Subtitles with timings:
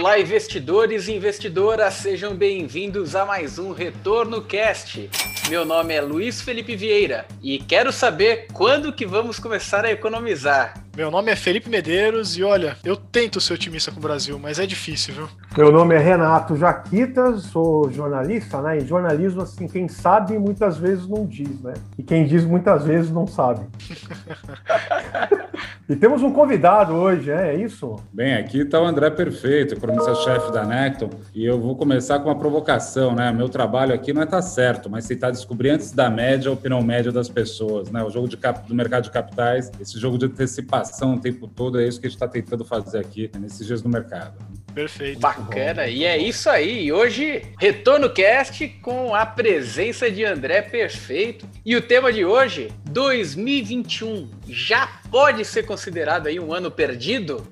[0.00, 5.10] Olá, investidores e investidoras, sejam bem-vindos a mais um Retorno Cast.
[5.48, 10.87] Meu nome é Luiz Felipe Vieira e quero saber quando que vamos começar a economizar.
[10.98, 14.58] Meu nome é Felipe Medeiros e olha, eu tento ser otimista com o Brasil, mas
[14.58, 15.28] é difícil, viu?
[15.56, 18.78] Meu nome é Renato Jaquita, sou jornalista, né?
[18.78, 21.74] E jornalismo, assim, quem sabe muitas vezes não diz, né?
[21.96, 23.64] E quem diz muitas vezes não sabe.
[25.88, 27.94] e temos um convidado hoje, é, é isso?
[28.12, 32.38] Bem, aqui está o André Perfeito, economista-chefe da Necton, e eu vou começar com uma
[32.38, 33.30] provocação, né?
[33.30, 36.54] Meu trabalho aqui não é estar tá certo, mas tentar descobrir antes da média a
[36.54, 38.02] opinião média das pessoas, né?
[38.02, 38.66] O jogo de cap...
[38.66, 42.10] do mercado de capitais, esse jogo de antecipação o tempo todo, é isso que a
[42.10, 44.38] gente está tentando fazer aqui nesses dias no mercado.
[44.74, 45.20] Perfeito.
[45.20, 45.86] Bacana.
[45.86, 46.92] E é isso aí.
[46.92, 51.48] Hoje, Retorno Cast com a presença de André Perfeito.
[51.64, 57.46] E o tema de hoje, 2021, já pode ser considerado aí um ano perdido?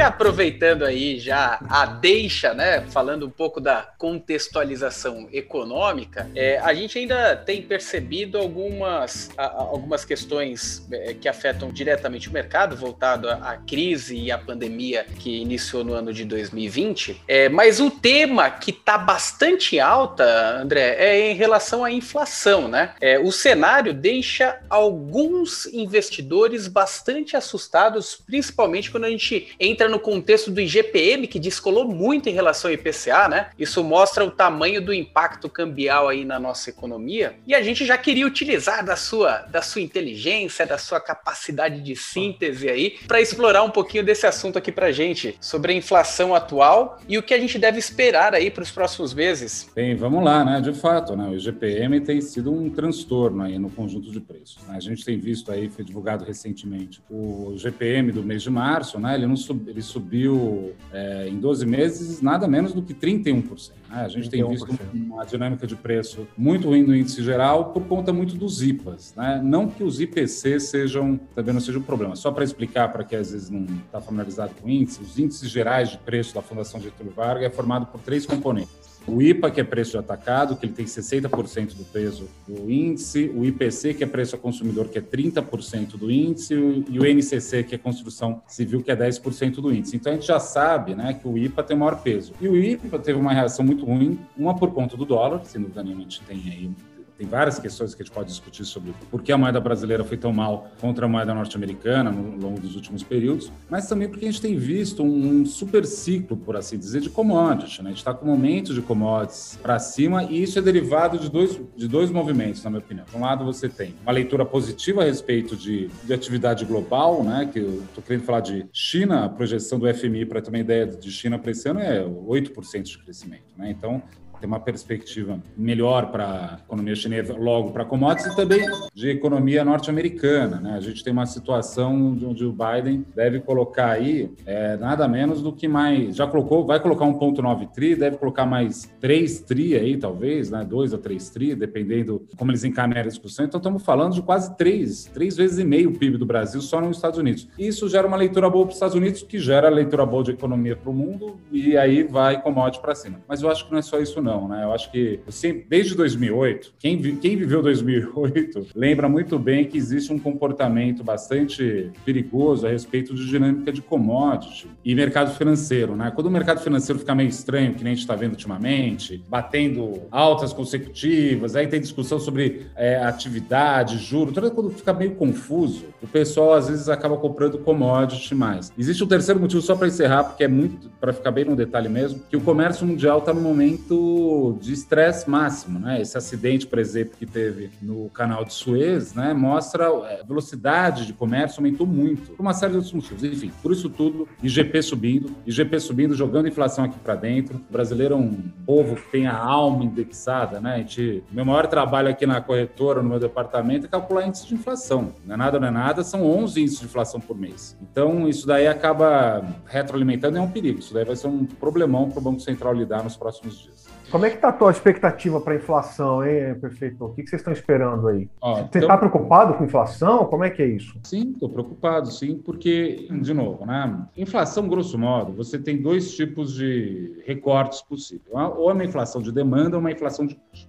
[0.00, 6.98] Aproveitando aí já a deixa, né, falando um pouco da contextualização econômica, é, a gente
[6.98, 13.34] ainda tem percebido algumas, a, algumas questões é, que afetam diretamente o mercado, voltado à,
[13.34, 17.22] à, crise e à pandemia que iniciou no ano de 2020.
[17.28, 20.24] É, mas o tema que está bastante alta,
[20.60, 22.94] André, é em relação à inflação, né?
[23.00, 30.50] É, o cenário deixa alguns investidores bastante assustados, principalmente quando a gente entra no contexto
[30.50, 33.50] do IGPM, que descolou muito em relação ao IPCA, né?
[33.58, 37.34] Isso mostra o tamanho do impacto cambial aí na nossa economia.
[37.46, 41.96] E a gente já queria utilizar da sua, da sua inteligência, da sua capacidade de
[41.96, 46.98] síntese aí, para explorar um pouquinho desse assunto aqui para gente, sobre a inflação atual
[47.08, 49.70] e o que a gente deve esperar aí para os próximos meses.
[49.74, 50.60] Bem, vamos lá, né?
[50.60, 51.28] De fato, né?
[51.28, 54.58] O IGPM tem sido um transtorno aí no conjunto de preços.
[54.66, 54.76] Né?
[54.76, 59.14] A gente tem visto aí, foi divulgado recentemente, o GPM do mês de março, né?
[59.14, 63.70] Ele não sub, ele subiu é, em 12 meses nada menos do que 31%.
[63.88, 64.02] Né?
[64.04, 64.30] A gente 31%.
[64.30, 68.62] tem visto uma dinâmica de preço muito ruim no índice geral por conta muito dos
[68.62, 69.14] IPAs.
[69.16, 69.40] Né?
[69.42, 72.14] Não que os IPC sejam, também não seja um problema.
[72.14, 75.90] Só para explicar para quem às vezes não está familiarizado com índices, os índices gerais
[75.90, 79.64] de preço da Fundação Getúlio Vargas é formado por três componentes o IPA, que é
[79.64, 84.06] preço de atacado, que ele tem 60% do peso do índice, o IPC, que é
[84.06, 88.82] preço ao consumidor, que é 30% do índice, e o NCC, que é construção civil,
[88.82, 89.96] que é 10% do índice.
[89.96, 92.32] Então a gente já sabe né, que o IPA tem maior peso.
[92.40, 95.82] E o IPA teve uma reação muito ruim, uma por conta do dólar, sem dúvida
[95.82, 96.70] nenhuma a gente tem aí
[97.20, 100.16] tem várias questões que a gente pode discutir sobre por que a moeda brasileira foi
[100.16, 104.30] tão mal contra a moeda norte-americana no longo dos últimos períodos, mas também porque a
[104.30, 107.80] gente tem visto um, super ciclo, por assim dizer, de commodities.
[107.80, 107.84] Né?
[107.84, 111.30] A gente está com um momento de commodities para cima e isso é derivado de
[111.30, 113.04] dois, de dois movimentos, na minha opinião.
[113.04, 117.50] De um lado, você tem uma leitura positiva a respeito de, de atividade global, né?
[117.52, 120.86] que eu estou querendo falar de China, a projeção do FMI, para ter uma ideia
[120.86, 123.42] de China para esse ano, é 8% de crescimento.
[123.58, 123.70] Né?
[123.70, 124.02] Então,
[124.40, 129.64] tem uma perspectiva melhor para a economia chinesa, logo para commodities e também de economia
[129.64, 130.60] norte-americana.
[130.60, 130.74] Né?
[130.74, 135.52] A gente tem uma situação onde o Biden deve colocar aí é, nada menos do
[135.52, 136.16] que mais.
[136.16, 140.64] Já colocou, vai colocar 1,9 tri, deve colocar mais 3 tri aí, talvez, né?
[140.64, 143.44] 2 a 3 tri, dependendo como eles encaminharem a discussão.
[143.44, 146.80] Então estamos falando de quase 3, 3 vezes e meio o PIB do Brasil só
[146.80, 147.48] nos Estados Unidos.
[147.58, 150.76] Isso gera uma leitura boa para os Estados Unidos, que gera leitura boa de economia
[150.76, 153.20] para o mundo, e aí vai commodity para cima.
[153.28, 154.64] Mas eu acho que não é só isso, não não, né?
[154.64, 160.12] Eu acho que, assim, desde 2008, quem, quem viveu 2008 lembra muito bem que existe
[160.12, 166.12] um comportamento bastante perigoso a respeito de dinâmica de commodity e mercado financeiro, né?
[166.14, 170.02] Quando o mercado financeiro fica meio estranho, que nem a gente está vendo ultimamente, batendo
[170.10, 176.06] altas consecutivas, aí tem discussão sobre é, atividade, juro, tudo quando fica meio confuso, o
[176.06, 178.72] pessoal às vezes acaba comprando commodity mais.
[178.78, 181.88] Existe um terceiro motivo, só para encerrar, porque é muito, para ficar bem no detalhe
[181.88, 184.19] mesmo, que o comércio mundial está no momento
[184.60, 186.00] de estresse máximo, né?
[186.00, 191.06] Esse acidente, por exemplo, que teve no canal de Suez, né, mostra é, a velocidade
[191.06, 193.24] de comércio aumentou muito, por uma série de outros motivos.
[193.24, 197.60] Enfim, por isso tudo, IGP subindo, IGP subindo, jogando inflação aqui para dentro.
[197.68, 198.34] O brasileiro é um
[198.64, 200.74] povo que tem a alma indexada, né?
[200.74, 204.54] A gente, meu maior trabalho aqui na corretora, no meu departamento, é calcular índice de
[204.54, 205.12] inflação.
[205.24, 207.76] Não é nada, não é nada, são 11 índices de inflação por mês.
[207.82, 210.78] Então, isso daí acaba retroalimentando, é um perigo.
[210.78, 213.89] Isso daí vai ser um problemão para o Banco Central lidar nos próximos dias.
[214.10, 217.04] Como é que está a tua expectativa para a inflação, hein, Perfeito?
[217.04, 218.28] O que, vocês estão esperando aí?
[218.40, 218.98] Ó, Você está então...
[218.98, 220.24] preocupado com inflação?
[220.26, 220.98] Como é que é isso?
[221.04, 224.06] Sim, estou preocupado, sim, porque, de novo, né?
[224.16, 228.28] Inflação, grosso modo, você tem dois tipos de recortes possíveis.
[228.32, 230.68] Ou é uma inflação de demanda ou uma inflação de custo.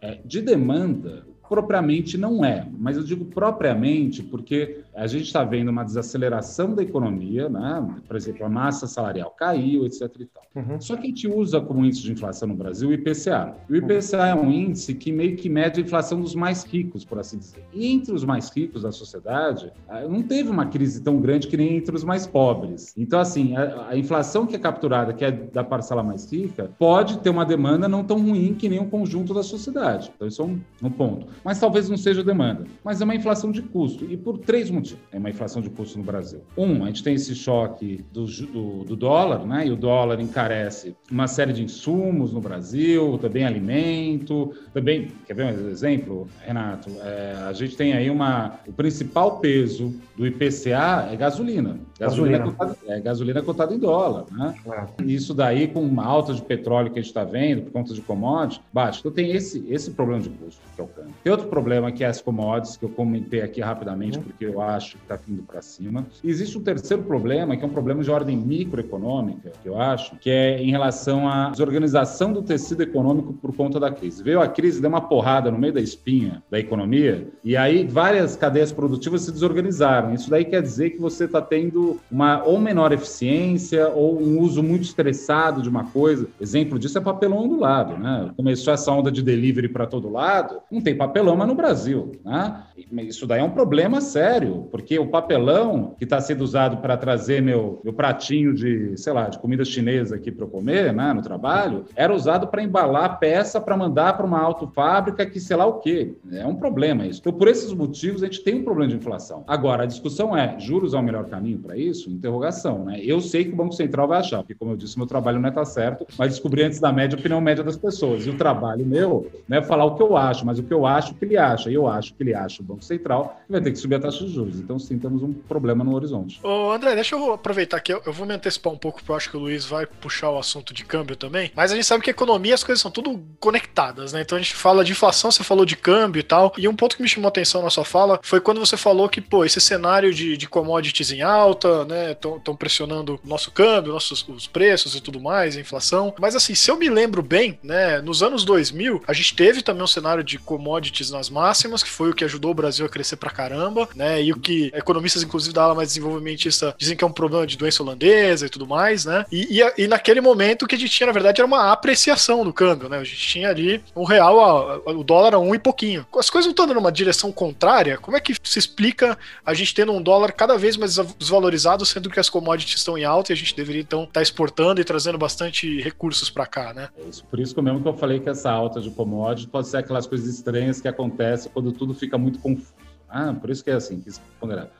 [0.00, 5.68] É, de demanda, Propriamente não é, mas eu digo propriamente porque a gente está vendo
[5.68, 7.86] uma desaceleração da economia, né?
[8.06, 10.02] por exemplo, a massa salarial caiu, etc.
[10.18, 10.42] E tal.
[10.56, 10.80] Uhum.
[10.80, 13.54] Só que a gente usa como índice de inflação no Brasil o IPCA.
[13.70, 17.20] O IPCA é um índice que meio que mede a inflação dos mais ricos, por
[17.20, 17.64] assim dizer.
[17.72, 21.56] E entre os mais ricos da sociedade, ah, não teve uma crise tão grande que
[21.56, 22.92] nem entre os mais pobres.
[22.96, 27.18] Então, assim, a, a inflação que é capturada, que é da parcela mais rica, pode
[27.20, 30.10] ter uma demanda não tão ruim que nem o conjunto da sociedade.
[30.16, 31.28] Então, isso é um, um ponto.
[31.44, 32.64] Mas talvez não seja demanda.
[32.82, 34.04] Mas é uma inflação de custo.
[34.04, 36.40] E por três motivos é uma inflação de custo no Brasil.
[36.56, 39.66] Um, a gente tem esse choque do, do, do dólar, né?
[39.66, 45.08] E o dólar encarece uma série de insumos no Brasil, também alimento, também.
[45.26, 46.90] Quer ver um exemplo, Renato?
[47.02, 48.58] É, a gente tem aí uma.
[48.66, 51.78] O principal peso do IPCA é gasolina.
[51.98, 52.44] Gasolina, gasolina.
[52.44, 54.54] Cotada, é gasolina cotada em dólar, né?
[54.66, 55.04] É.
[55.04, 58.00] Isso daí, com uma alta de petróleo que a gente está vendo, por conta de
[58.00, 59.00] commodities, baixa.
[59.00, 61.14] Então tem esse, esse problema de custo que é o câmbio.
[61.22, 64.24] Tem outro problema que é as commodities, que eu comentei aqui rapidamente, uhum.
[64.24, 66.06] porque eu acho que está indo para cima.
[66.22, 70.16] E existe um terceiro problema, que é um problema de ordem microeconômica, que eu acho,
[70.16, 74.22] que é em relação à desorganização do tecido econômico por conta da crise.
[74.22, 78.36] Veio a crise, deu uma porrada no meio da espinha da economia, e aí várias
[78.36, 80.14] cadeias produtivas se desorganizaram.
[80.14, 84.62] Isso daí quer dizer que você está tendo uma ou menor eficiência ou um uso
[84.62, 86.26] muito estressado de uma coisa.
[86.40, 88.30] Exemplo disso é papelão do lado, né?
[88.36, 92.62] Começou essa onda de delivery para todo lado, não tem papelão mas no Brasil, né?
[92.76, 97.42] Isso daí é um problema sério, porque o papelão que está sendo usado para trazer
[97.42, 101.22] meu, meu pratinho de, sei lá, de comida chinesa aqui para eu comer, né, no
[101.22, 105.74] trabalho, era usado para embalar peça para mandar para uma autofábrica que sei lá o
[105.74, 106.14] quê.
[106.32, 107.20] É um problema isso.
[107.20, 109.44] Então, por esses motivos, a gente tem um problema de inflação.
[109.46, 112.10] Agora, a discussão é, juros é o melhor caminho para isso?
[112.10, 113.00] Interrogação, né?
[113.02, 115.48] Eu sei que o Banco Central vai achar, porque, como eu disse, meu trabalho não
[115.48, 118.26] está certo, mas descobri antes da média a opinião média das pessoas.
[118.26, 120.86] E o trabalho meu não é falar o que eu acho, mas o que eu
[120.86, 121.70] acho que ele acha.
[121.70, 124.24] E eu acho que ele acha o Banco Central vai ter que subir a taxa
[124.24, 124.47] de juros.
[124.56, 126.40] Então, sim, temos um problema no horizonte.
[126.42, 129.30] Ô, André, deixa eu aproveitar que eu, vou me antecipar um pouco, porque eu acho
[129.30, 131.50] que o Luiz vai puxar o assunto de câmbio também.
[131.54, 134.22] Mas a gente sabe que economia as coisas são tudo conectadas, né?
[134.22, 136.52] Então a gente fala de inflação, você falou de câmbio e tal.
[136.56, 139.08] E um ponto que me chamou a atenção na sua fala foi quando você falou
[139.08, 142.12] que, pô, esse cenário de, de commodities em alta, né?
[142.12, 146.14] Estão pressionando o nosso câmbio, nossos os preços e tudo mais, a inflação.
[146.18, 148.00] Mas assim, se eu me lembro bem, né?
[148.00, 152.10] Nos anos 2000, a gente teve também um cenário de commodities nas máximas, que foi
[152.10, 154.22] o que ajudou o Brasil a crescer pra caramba, né?
[154.22, 157.56] E o que economistas, inclusive, da ala mais desenvolvimentista, dizem que é um problema de
[157.56, 159.24] doença holandesa e tudo mais, né?
[159.30, 162.44] E, e, e naquele momento o que a gente tinha, na verdade, era uma apreciação
[162.44, 162.98] do câmbio, né?
[162.98, 166.06] A gente tinha ali um real, a, a, o dólar a um e pouquinho.
[166.16, 167.98] As coisas não estão dando uma direção contrária.
[167.98, 172.10] Como é que se explica a gente tendo um dólar cada vez mais desvalorizado, sendo
[172.10, 174.84] que as commodities estão em alta e a gente deveria então estar tá exportando e
[174.84, 176.88] trazendo bastante recursos para cá, né?
[176.98, 179.78] É por isso que mesmo que eu falei que essa alta de commodities pode ser
[179.78, 182.87] aquelas coisas estranhas que acontecem quando tudo fica muito confuso.
[183.08, 184.70] Ah, por isso que é assim, que se ponderar.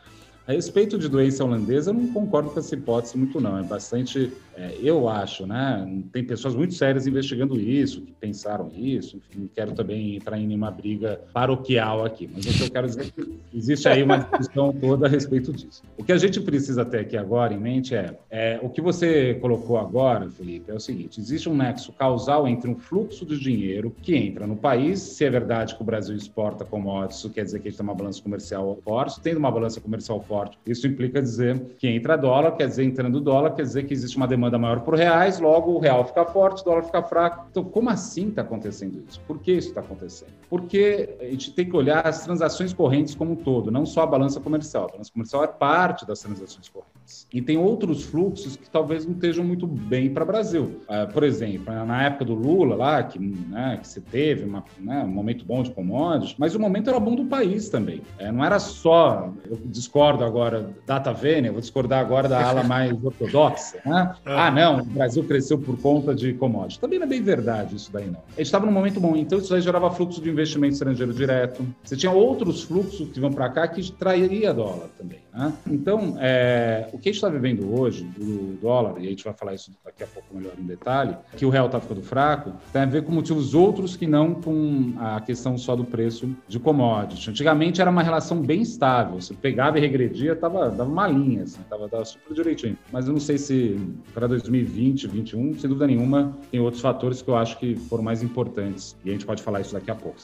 [0.47, 3.59] A respeito de doença holandesa, eu não concordo com essa hipótese muito, não.
[3.59, 5.87] É bastante, é, eu acho, né?
[6.13, 9.17] Tem pessoas muito sérias investigando isso, que pensaram isso.
[9.17, 12.89] Enfim, não quero também entrar em nenhuma briga paroquial aqui, mas o que eu quero
[12.89, 15.85] dizer é que existe aí uma discussão toda a respeito disso.
[15.97, 19.35] O que a gente precisa ter aqui agora em mente é, é o que você
[19.35, 23.95] colocou agora, Felipe, é o seguinte: existe um nexo causal entre um fluxo de dinheiro
[24.03, 24.99] que entra no país.
[24.99, 27.87] Se é verdade que o Brasil exporta commodities, isso quer dizer que a gente tem
[27.87, 29.21] uma balança comercial forte.
[29.21, 30.59] Tendo uma balança comercial forte.
[30.67, 34.27] Isso implica dizer que entra dólar, quer dizer, entrando dólar, quer dizer que existe uma
[34.27, 37.47] demanda maior por reais, logo o real fica forte, o dólar fica fraco.
[37.51, 39.21] Então, como assim está acontecendo isso?
[39.27, 40.31] Por que isso está acontecendo?
[40.49, 44.07] Porque a gente tem que olhar as transações correntes como um todo, não só a
[44.07, 44.85] balança comercial.
[44.85, 46.98] A balança comercial é parte das transações correntes.
[47.33, 50.81] E tem outros fluxos que talvez não estejam muito bem para o Brasil.
[50.89, 55.03] Uh, por exemplo, na época do Lula, lá, que, né, que você teve uma, né,
[55.05, 58.03] um momento bom de commodities, mas o momento era bom do país também.
[58.19, 62.93] É, não era só, eu discordo agora data vênia, vou discordar agora da ala mais
[63.03, 63.79] ortodoxa.
[63.85, 64.15] Né?
[64.25, 64.35] É.
[64.35, 66.79] Ah, não, o Brasil cresceu por conta de commodities.
[66.79, 68.21] Também não é bem verdade isso daí, não.
[68.21, 71.67] A gente estava num momento bom, então isso aí gerava fluxo de investimento estrangeiro direto.
[71.83, 75.19] Você tinha outros fluxos que vão para cá que trairia dólar também.
[75.39, 75.53] Né?
[75.71, 79.33] Então, é, o que a gente está vivendo hoje, do dólar, e a gente vai
[79.33, 82.83] falar isso daqui a pouco melhor em detalhe, que o real está ficando fraco, tem
[82.83, 87.29] a ver com motivos outros que não com a questão só do preço de commodities.
[87.29, 91.61] Antigamente era uma relação bem estável, você pegava e regredia, tava, dava uma linha, assim,
[91.71, 92.77] tava, tava super direitinho.
[92.91, 93.79] Mas eu não sei se
[94.13, 98.25] para 2020, 2021, sem dúvida nenhuma, tem outros fatores que eu acho que foram mais
[98.25, 98.97] importantes.
[99.05, 100.19] E a gente pode falar isso daqui a pouco.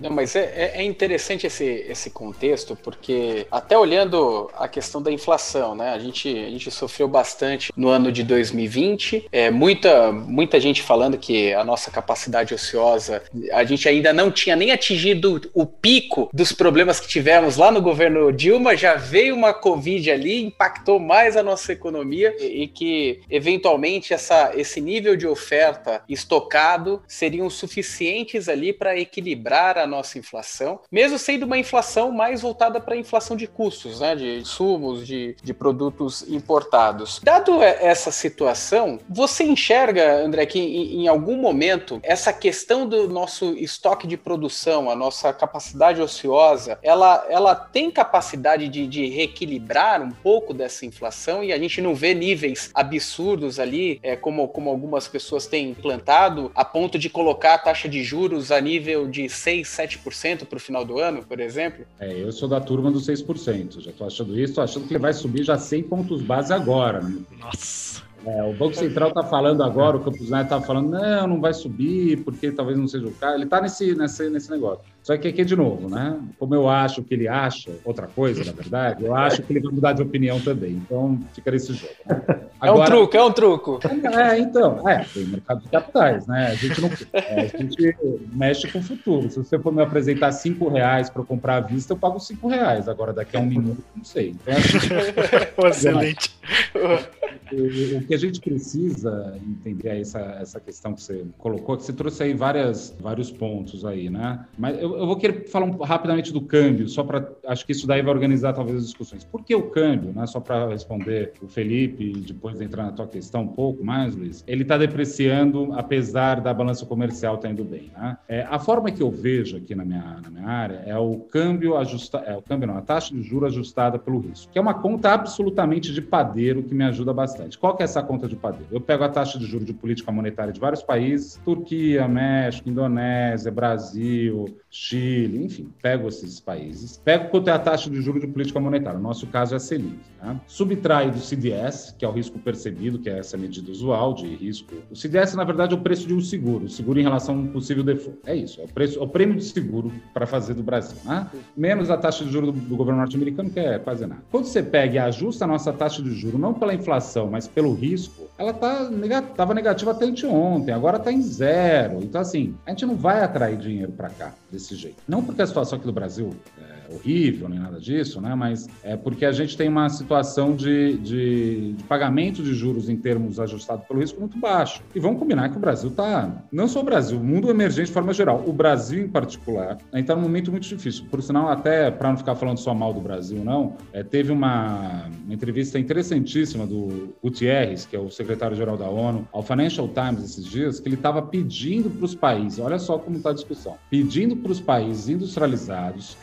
[0.00, 5.10] Não, mas é, é, é interessante esse, esse contexto, porque até olhando a questão da
[5.10, 5.90] inflação, né?
[5.90, 9.26] A gente, a gente sofreu bastante no ano de 2020.
[9.32, 14.56] É, muita, muita gente falando que a nossa capacidade ociosa, a gente ainda não tinha
[14.56, 19.54] nem atingido o pico dos problemas que tivemos lá no governo Dilma, já veio uma
[19.54, 25.26] Covid ali, impactou mais a nossa economia e, e que, eventualmente, essa, esse nível de
[25.26, 32.42] oferta estocado seriam suficientes ali para equilibrar a nossa inflação, mesmo sendo uma inflação mais
[32.42, 37.20] voltada para a inflação de custos, né, de insumos, de, de produtos importados.
[37.22, 43.54] Dado essa situação, você enxerga, André, que em, em algum momento essa questão do nosso
[43.56, 50.10] estoque de produção, a nossa capacidade ociosa, ela, ela tem capacidade de, de reequilibrar um
[50.10, 55.08] pouco dessa inflação e a gente não vê níveis absurdos ali, é, como, como algumas
[55.08, 59.68] pessoas têm implantado, a ponto de colocar a taxa de juros a nível de 6,
[59.68, 61.84] 7% para o final do ano, por exemplo?
[61.98, 63.80] É, eu sou da turma dos 6%.
[63.80, 67.00] Já estou achando isso, estou achando que ele vai subir já 100 pontos base agora.
[67.02, 67.18] Né?
[67.38, 68.02] Nossa.
[68.24, 71.52] É, o Banco Central está falando agora, o Campos Neto está falando, não, não vai
[71.52, 73.34] subir, porque talvez não seja o caso.
[73.34, 74.84] Ele está nesse, nesse, nesse negócio.
[75.02, 76.16] Só que aqui, de novo, né?
[76.38, 79.72] Como eu acho que ele acha outra coisa, na verdade, eu acho que ele vai
[79.72, 80.72] mudar de opinião também.
[80.72, 81.92] Então, fica nesse jogo.
[82.06, 82.22] Né?
[82.60, 83.80] Agora, é um truco, é um truco.
[84.12, 86.46] É, então, é, tem mercado de capitais, né?
[86.46, 86.90] A gente não.
[87.12, 87.96] É, a gente
[88.32, 89.28] mexe com o futuro.
[89.28, 92.88] Se você for me apresentar cinco reais para comprar à vista, eu pago cinco reais.
[92.88, 94.30] Agora, daqui a um minuto, não sei.
[94.30, 96.30] Então, é Excelente.
[96.74, 101.84] O, o, que a gente precisa entender é essa, essa questão que você colocou, que
[101.84, 104.44] você trouxe aí várias, vários pontos aí, né?
[104.58, 107.30] Mas eu, eu vou querer falar um, rapidamente do câmbio, só para.
[107.46, 109.24] Acho que isso daí vai organizar talvez as discussões.
[109.24, 110.26] Por que o câmbio, né?
[110.26, 114.44] Só para responder o Felipe e depois entrar na tua questão um pouco mais, Luiz.
[114.46, 118.16] Ele está depreciando, apesar da balança comercial estar tá indo bem, né?
[118.28, 121.76] É, a forma que eu vejo aqui na minha, na minha área é o câmbio
[121.76, 124.74] ajustado, é o câmbio não, a taxa de juros ajustada pelo risco, que é uma
[124.74, 127.58] conta absolutamente de padeiro que me ajuda bastante.
[127.58, 128.68] Qual que é essa conta de padeiro?
[128.70, 133.50] Eu pego a taxa de juros de política monetária de vários países, Turquia, México, Indonésia,
[133.50, 134.46] Brasil,
[134.84, 138.98] Chile, enfim, pego esses países, pego quanto é a taxa de juros de política monetária,
[138.98, 140.40] no nosso caso é a Selic, né?
[140.48, 144.74] subtrai do CDS, que é o risco percebido, que é essa medida usual de risco.
[144.90, 147.38] O CDS, na verdade, é o preço de um seguro, o seguro em relação a
[147.38, 148.18] um possível default.
[148.26, 151.30] É isso, é o, preço, é o prêmio de seguro para fazer do Brasil, né?
[151.56, 154.22] menos a taxa de juros do, do governo norte-americano, que é quase nada.
[154.32, 157.72] Quando você pega e ajusta a nossa taxa de juros, não pela inflação, mas pelo
[157.72, 158.90] risco, ela tá
[159.30, 162.02] estava negativa até anteontem, agora está em zero.
[162.02, 165.02] Então, assim, a gente não vai atrair dinheiro para cá desse jeito.
[165.08, 168.34] Não porque a situação aqui do Brasil é horrível, nem nada disso, né?
[168.34, 172.96] Mas é porque a gente tem uma situação de, de, de pagamento de juros em
[172.96, 174.82] termos ajustados pelo risco muito baixo.
[174.94, 177.92] E vamos combinar que o Brasil está, não só o Brasil, o mundo emergente de
[177.92, 181.04] forma geral, o Brasil em particular, está num momento muito difícil.
[181.10, 185.08] Por sinal, até para não ficar falando só mal do Brasil, não, é, teve uma,
[185.24, 190.44] uma entrevista interessantíssima do Gutierrez, que é o secretário-geral da ONU, ao Financial Times esses
[190.44, 194.36] dias, que ele estava pedindo para os países, olha só como está a discussão, pedindo
[194.36, 196.16] para os países industrializados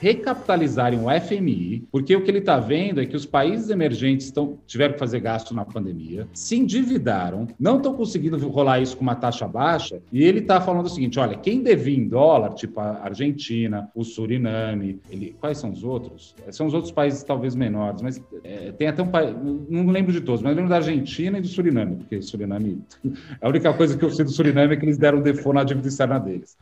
[0.60, 4.58] recapitalizarem o FMI, porque o que ele está vendo é que os países emergentes estão,
[4.68, 9.16] tiveram que fazer gasto na pandemia, se endividaram, não estão conseguindo rolar isso com uma
[9.16, 13.04] taxa baixa, e ele está falando o seguinte: olha, quem devia em dólar, tipo a
[13.04, 16.36] Argentina, o Suriname, ele, quais são os outros?
[16.52, 19.36] São os outros países talvez menores, mas é, tem até um país,
[19.70, 22.82] não lembro de todos, mas lembro da Argentina e do Suriname, porque Suriname,
[23.42, 25.88] a única coisa que eu sei do Suriname é que eles deram default na dívida
[25.88, 26.58] externa deles.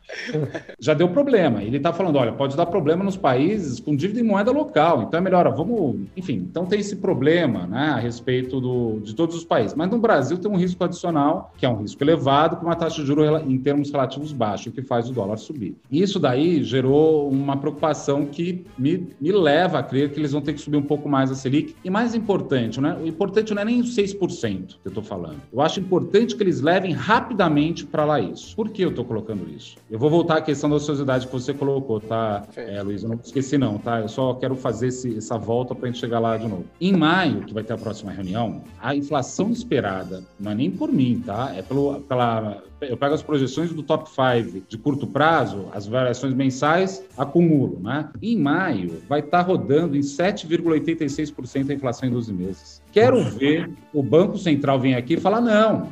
[0.78, 1.62] Já deu problema.
[1.62, 5.18] Ele está falando, olha, pode dar problema nos países com dívida em moeda local, então
[5.18, 9.44] é melhor, vamos, enfim, então tem esse problema, né, a respeito do, de todos os
[9.44, 9.74] países.
[9.74, 13.00] Mas no Brasil tem um risco adicional, que é um risco elevado, com uma taxa
[13.00, 15.76] de juros em termos relativos baixos, que faz o dólar subir.
[15.90, 20.52] Isso daí gerou uma preocupação que me, me leva a crer que eles vão ter
[20.52, 21.74] que subir um pouco mais a Selic.
[21.84, 25.40] E mais importante, né, o importante não é nem os 6% que eu estou falando.
[25.52, 28.54] Eu acho importante que eles levem rapidamente para lá isso.
[28.54, 29.76] Por que eu estou colocando isso?
[29.90, 33.02] Eu vou voltar à questão da ociosidade que você colocou, tá, é, Luiz?
[33.02, 34.00] Eu não esqueci não, tá?
[34.00, 36.64] Eu só quero fazer esse, essa volta para a gente chegar lá de novo.
[36.80, 40.90] Em maio, que vai ter a próxima reunião, a inflação esperada, não é nem por
[40.90, 41.52] mim, tá?
[41.54, 42.62] É pelo, pela...
[42.80, 48.08] Eu pego as projeções do top 5 de curto prazo, as variações mensais, acumulo, né?
[48.22, 52.80] Em maio, vai estar tá rodando em 7,86% a inflação em 12 meses.
[52.92, 55.88] Quero ver o Banco Central vir aqui e falar: não,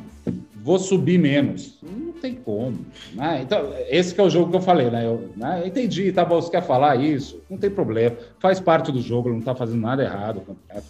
[0.67, 1.79] vou subir menos.
[1.81, 2.85] Não tem como.
[3.13, 3.39] Né?
[3.41, 5.05] Então, esse é o jogo que eu falei, né?
[5.05, 5.63] Eu, né?
[5.65, 7.41] entendi, tá bom, você quer falar isso?
[7.49, 8.17] Não tem problema.
[8.39, 10.43] Faz parte do jogo, ele não está fazendo nada errado,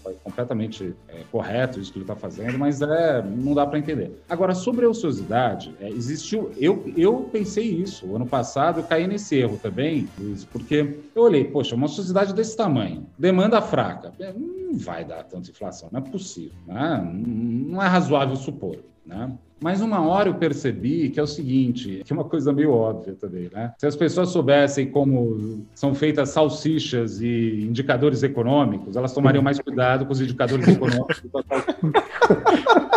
[0.04, 4.12] vai completamente é, correto isso que ele está fazendo, mas é, não dá para entender.
[4.30, 6.52] Agora, sobre a ociosidade, é, existiu.
[6.58, 8.16] Eu, eu pensei isso.
[8.16, 12.56] ano passado eu caí nesse erro também, Luiz, porque eu olhei, poxa, uma sociedade desse
[12.56, 17.10] tamanho, demanda fraca, é, não vai dar tanta inflação, não é possível, né?
[17.14, 18.78] não é razoável supor.
[19.06, 19.32] Né?
[19.60, 23.16] Mas uma hora eu percebi que é o seguinte, que é uma coisa meio óbvia
[23.16, 23.74] também, né?
[23.78, 30.06] Se as pessoas soubessem como são feitas salsichas e indicadores econômicos, elas tomariam mais cuidado
[30.06, 31.22] com os indicadores econômicos.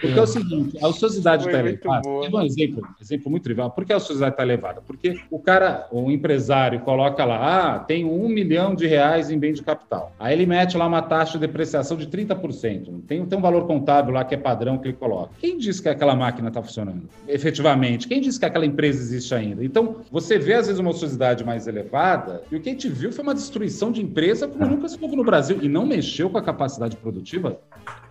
[0.00, 2.08] Porque é o seguinte, a ociosidade está elevada.
[2.08, 3.70] um exemplo, exemplo muito trivial.
[3.70, 4.82] Por que a ociosidade está elevada?
[4.86, 9.52] Porque o cara, o empresário, coloca lá, ah, tem um milhão de reais em bem
[9.52, 10.12] de capital.
[10.18, 13.02] Aí ele mete lá uma taxa de depreciação de 30%.
[13.06, 15.30] Tem, tem um valor contábil lá que é padrão que ele coloca.
[15.38, 18.08] Quem disse que aquela máquina está funcionando efetivamente?
[18.08, 19.64] Quem disse que aquela empresa existe ainda?
[19.64, 23.12] Então, você vê às vezes uma ociosidade mais elevada e o que a gente viu
[23.12, 26.38] foi uma destruição de empresa como nunca se houve no Brasil e não mexeu com
[26.38, 27.58] a capacidade produtiva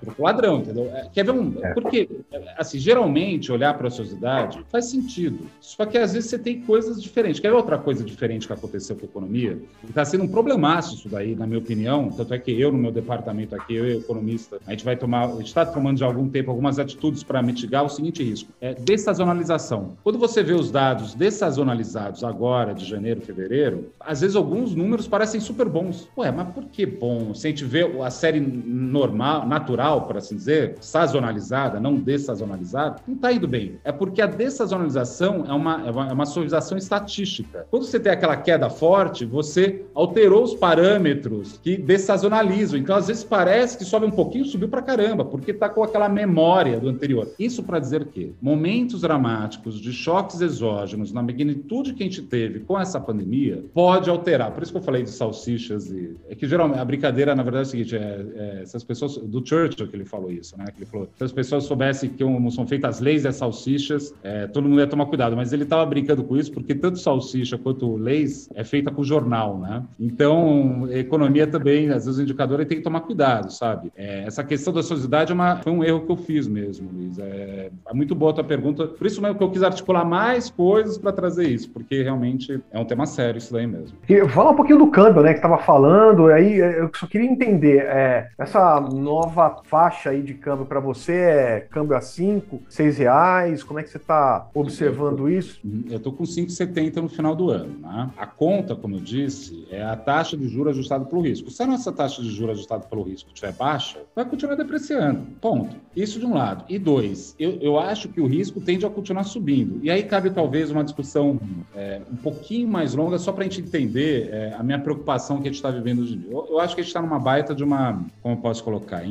[0.01, 0.89] do ladrão, entendeu?
[0.93, 1.53] É, quer ver um.
[1.61, 1.73] É.
[1.73, 2.09] Porque,
[2.57, 5.39] assim, geralmente olhar para a ociosidade faz sentido.
[5.59, 7.39] Só que às vezes você tem coisas diferentes.
[7.39, 9.59] Quer ver outra coisa diferente que aconteceu com a economia?
[9.87, 12.09] Está sendo um problemaço isso daí, na minha opinião.
[12.09, 15.35] Tanto é que eu, no meu departamento aqui, eu, economista, a gente vai tomar, a
[15.35, 19.97] gente está tomando já algum tempo algumas atitudes para mitigar o seguinte risco: é dessazonalização.
[20.03, 25.39] Quando você vê os dados dessazonalizados agora, de janeiro, fevereiro, às vezes alguns números parecem
[25.39, 26.09] super bons.
[26.17, 27.33] Ué, mas por que bom?
[27.33, 33.15] Se a gente vê a série normal, natural, por assim dizer, sazonalizada, não dessazonalizada, não
[33.15, 33.77] está indo bem.
[33.84, 37.65] É porque a dessazonalização é uma, é uma, é uma suavização estatística.
[37.69, 42.79] Quando você tem aquela queda forte, você alterou os parâmetros que dessazonalizam.
[42.79, 46.10] Então, às vezes, parece que sobe um pouquinho, subiu para caramba, porque está com aquela
[46.10, 47.27] memória do anterior.
[47.39, 52.60] Isso para dizer que momentos dramáticos de choques exógenos na magnitude que a gente teve
[52.62, 54.51] com essa pandemia pode alterar.
[54.51, 57.65] Por isso que eu falei de salsichas e é que geralmente a brincadeira na verdade
[57.65, 59.41] é o seguinte, é, é essas pessoas do
[59.88, 60.65] Que ele falou isso, né?
[60.65, 64.48] Que ele falou, se as pessoas soubessem que como são feitas leis e salsichas, é,
[64.48, 65.36] todo mundo ia tomar cuidado.
[65.36, 69.57] Mas ele estava brincando com isso porque tanto salsicha quanto leis é feita com jornal,
[69.57, 69.83] né?
[70.00, 73.91] Então, economia também, às vezes o indicador tem que tomar cuidado, sabe?
[73.95, 77.17] É, essa questão da sociedade é uma, foi um erro que eu fiz mesmo, Luiz.
[77.19, 78.88] É, é muito boa a tua pergunta.
[78.88, 82.80] Por isso mesmo que eu quis articular mais coisas para trazer isso, porque realmente é
[82.80, 83.97] um tema sério isso daí mesmo.
[84.30, 88.27] Fala um pouquinho do câmbio, né, que estava falando, aí eu só queria entender, é,
[88.38, 93.79] essa nova faixa aí de câmbio para você é câmbio a 5, 6 reais, como
[93.79, 95.60] é que você está observando eu tô, isso?
[95.89, 98.10] Eu estou com 5,70 no final do ano, né?
[98.17, 101.51] A conta, como eu disse, é a taxa de juros ajustada pelo risco.
[101.51, 105.75] Se a nossa taxa de juros ajustada pelo risco estiver baixa, vai continuar depreciando, ponto.
[105.95, 106.65] Isso de um lado.
[106.67, 109.79] E dois, eu, eu acho que o risco tende a continuar subindo.
[109.84, 111.39] E aí cabe talvez uma discussão
[111.75, 115.43] é, um pouquinho mais longa, só para a gente entender é, a minha preocupação que
[115.43, 116.25] a gente está vivendo hoje.
[116.27, 119.05] Eu, eu acho que a gente está numa baita de uma, como eu posso colocar,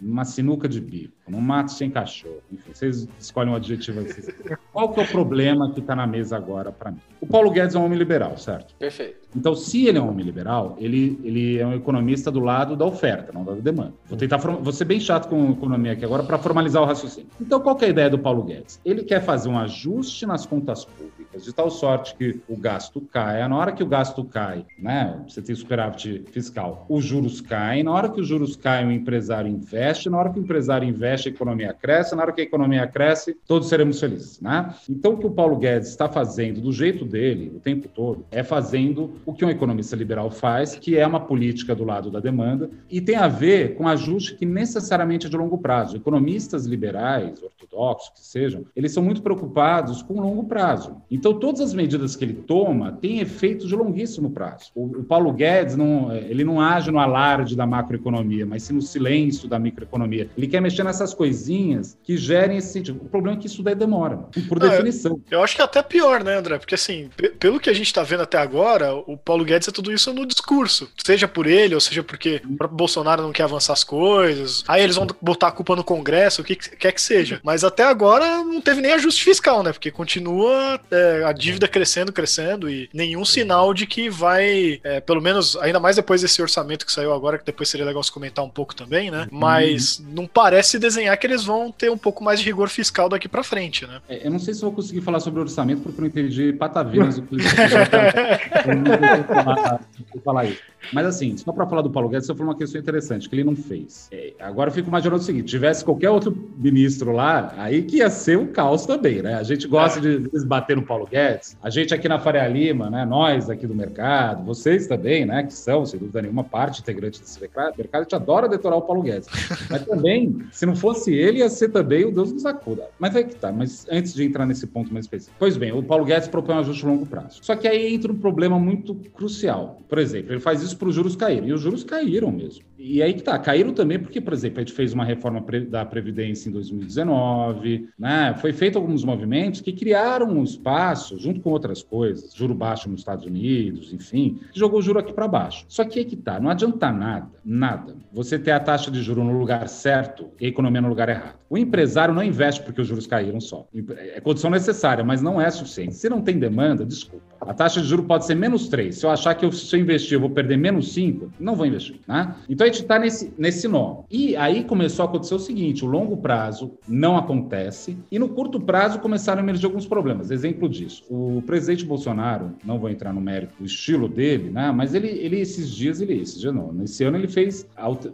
[0.00, 2.42] uma sinuca de bico, num mato sem cachorro.
[2.50, 4.56] Enfim, vocês escolhem um adjetivo aí.
[4.72, 7.00] Qual que é o problema que está na mesa agora para mim?
[7.20, 8.74] O Paulo Guedes é um homem liberal, certo?
[8.78, 9.28] Perfeito.
[9.34, 12.84] Então, se ele é um homem liberal, ele, ele é um economista do lado da
[12.84, 13.94] oferta, não da demanda.
[14.06, 17.30] Vou tentar vou ser bem chato com economia aqui agora para formalizar o raciocínio.
[17.40, 18.80] Então, qual é a ideia do Paulo Guedes?
[18.84, 23.48] Ele quer fazer um ajuste nas contas públicas, de tal sorte que o gasto caia.
[23.48, 27.82] Na hora que o gasto cai, né, você tem superávit fiscal, os juros caem.
[27.82, 30.10] Na hora que os juros caem, o empresário investe.
[30.10, 32.14] Na hora que o empresário investe, a economia cresce.
[32.14, 34.40] Na hora que a economia cresce, todos seremos felizes.
[34.40, 34.74] Né?
[34.88, 38.42] Então, o que o Paulo Guedes está fazendo, do jeito dele, o tempo todo, é
[38.42, 42.70] fazendo o que um economista liberal faz, que é uma política do lado da demanda,
[42.90, 45.96] e tem a ver com ajuste que necessariamente é de longo prazo.
[45.96, 50.96] Economistas liberais, ortodoxos que sejam, eles são muito preocupados com longo prazo.
[51.22, 54.72] Então, todas as medidas que ele toma têm efeitos de longuíssimo prazo.
[54.74, 58.82] O, o Paulo Guedes não, ele não age no alarde da macroeconomia, mas sim no
[58.82, 60.28] silêncio da microeconomia.
[60.36, 63.00] Ele quer mexer nessas coisinhas que gerem esse sentido.
[63.00, 64.16] O problema é que isso daí demora,
[64.48, 65.20] por definição.
[65.30, 66.58] Eu, eu acho que é até pior, né, André?
[66.58, 67.08] Porque assim,
[67.38, 70.26] pelo que a gente está vendo até agora, o Paulo Guedes é tudo isso no
[70.26, 70.90] discurso.
[71.06, 74.64] Seja por ele, ou seja porque o próprio Bolsonaro não quer avançar as coisas.
[74.66, 77.40] Aí eles vão botar a culpa no Congresso, o que quer que seja.
[77.44, 79.72] Mas até agora não teve nem ajuste fiscal, né?
[79.72, 85.20] Porque continua é, a dívida crescendo, crescendo e nenhum sinal de que vai, é, pelo
[85.20, 88.44] menos, ainda mais depois desse orçamento que saiu agora, que depois seria legal se comentar
[88.44, 89.28] um pouco também, né?
[89.30, 89.38] Uhum.
[89.38, 90.06] Mas uhum.
[90.12, 93.42] não parece desenhar que eles vão ter um pouco mais de rigor fiscal daqui para
[93.42, 94.00] frente, né?
[94.08, 97.18] É, eu não sei se vou conseguir falar sobre orçamento porque eu não entendi patavinas,
[97.18, 97.52] inclusive.
[99.26, 99.80] falar,
[100.24, 100.62] falar isso.
[100.92, 103.44] Mas assim, só para falar do Paulo Guedes, você falou uma questão interessante, que ele
[103.44, 104.08] não fez.
[104.10, 108.10] É, agora eu fico imaginando o seguinte: tivesse qualquer outro ministro lá, aí que ia
[108.10, 109.34] ser um caos também, né?
[109.34, 110.02] A gente gosta é.
[110.02, 113.66] de bater no Paulo Paulo Guedes, a gente aqui na Faria Lima, né, nós aqui
[113.66, 117.98] do mercado, vocês também, né, que são, sem dúvida nenhuma, parte integrante desse mercado, a
[117.98, 119.28] gente adora detonar o Paulo Guedes.
[119.68, 122.88] Mas também, se não fosse ele, ia ser também o Deus nos acuda.
[122.98, 125.36] Mas é que tá, mas antes de entrar nesse ponto mais específico.
[125.38, 127.38] Pois bem, o Paulo Guedes propõe um ajuste a longo prazo.
[127.42, 129.78] Só que aí entra um problema muito crucial.
[129.88, 132.64] Por exemplo, ele faz isso para os juros caírem, e os juros caíram mesmo.
[132.78, 135.84] E aí que tá, caíram também porque, por exemplo, a gente fez uma reforma da
[135.84, 138.34] Previdência em 2019, né?
[138.40, 143.00] Foi feito alguns movimentos que criaram um espaço, junto com outras coisas, juro baixo nos
[143.00, 145.64] Estados Unidos, enfim, jogou o juro aqui para baixo.
[145.68, 147.96] Só que aí que tá, não adianta nada, nada.
[148.12, 151.36] Você ter a taxa de juro no lugar certo e a economia no lugar errado.
[151.48, 153.66] O empresário não investe porque os juros caíram só.
[154.14, 155.94] É condição necessária, mas não é suficiente.
[155.94, 157.31] Se não tem demanda, desculpa.
[157.46, 158.94] A taxa de juro pode ser menos 3.
[158.94, 161.66] Se eu achar que eu, se eu investir eu vou perder menos 5, não vou
[161.66, 161.96] investir.
[162.06, 162.34] Né?
[162.48, 164.02] Então a gente está nesse, nesse nó.
[164.10, 168.60] E aí começou a acontecer o seguinte: o longo prazo não acontece e no curto
[168.60, 170.30] prazo começaram a emergir alguns problemas.
[170.30, 174.70] Exemplo disso: o presidente Bolsonaro, não vou entrar no mérito do estilo dele, né?
[174.70, 177.66] mas ele, ele esses dias, ele, esses dias não, nesse ano ele fez,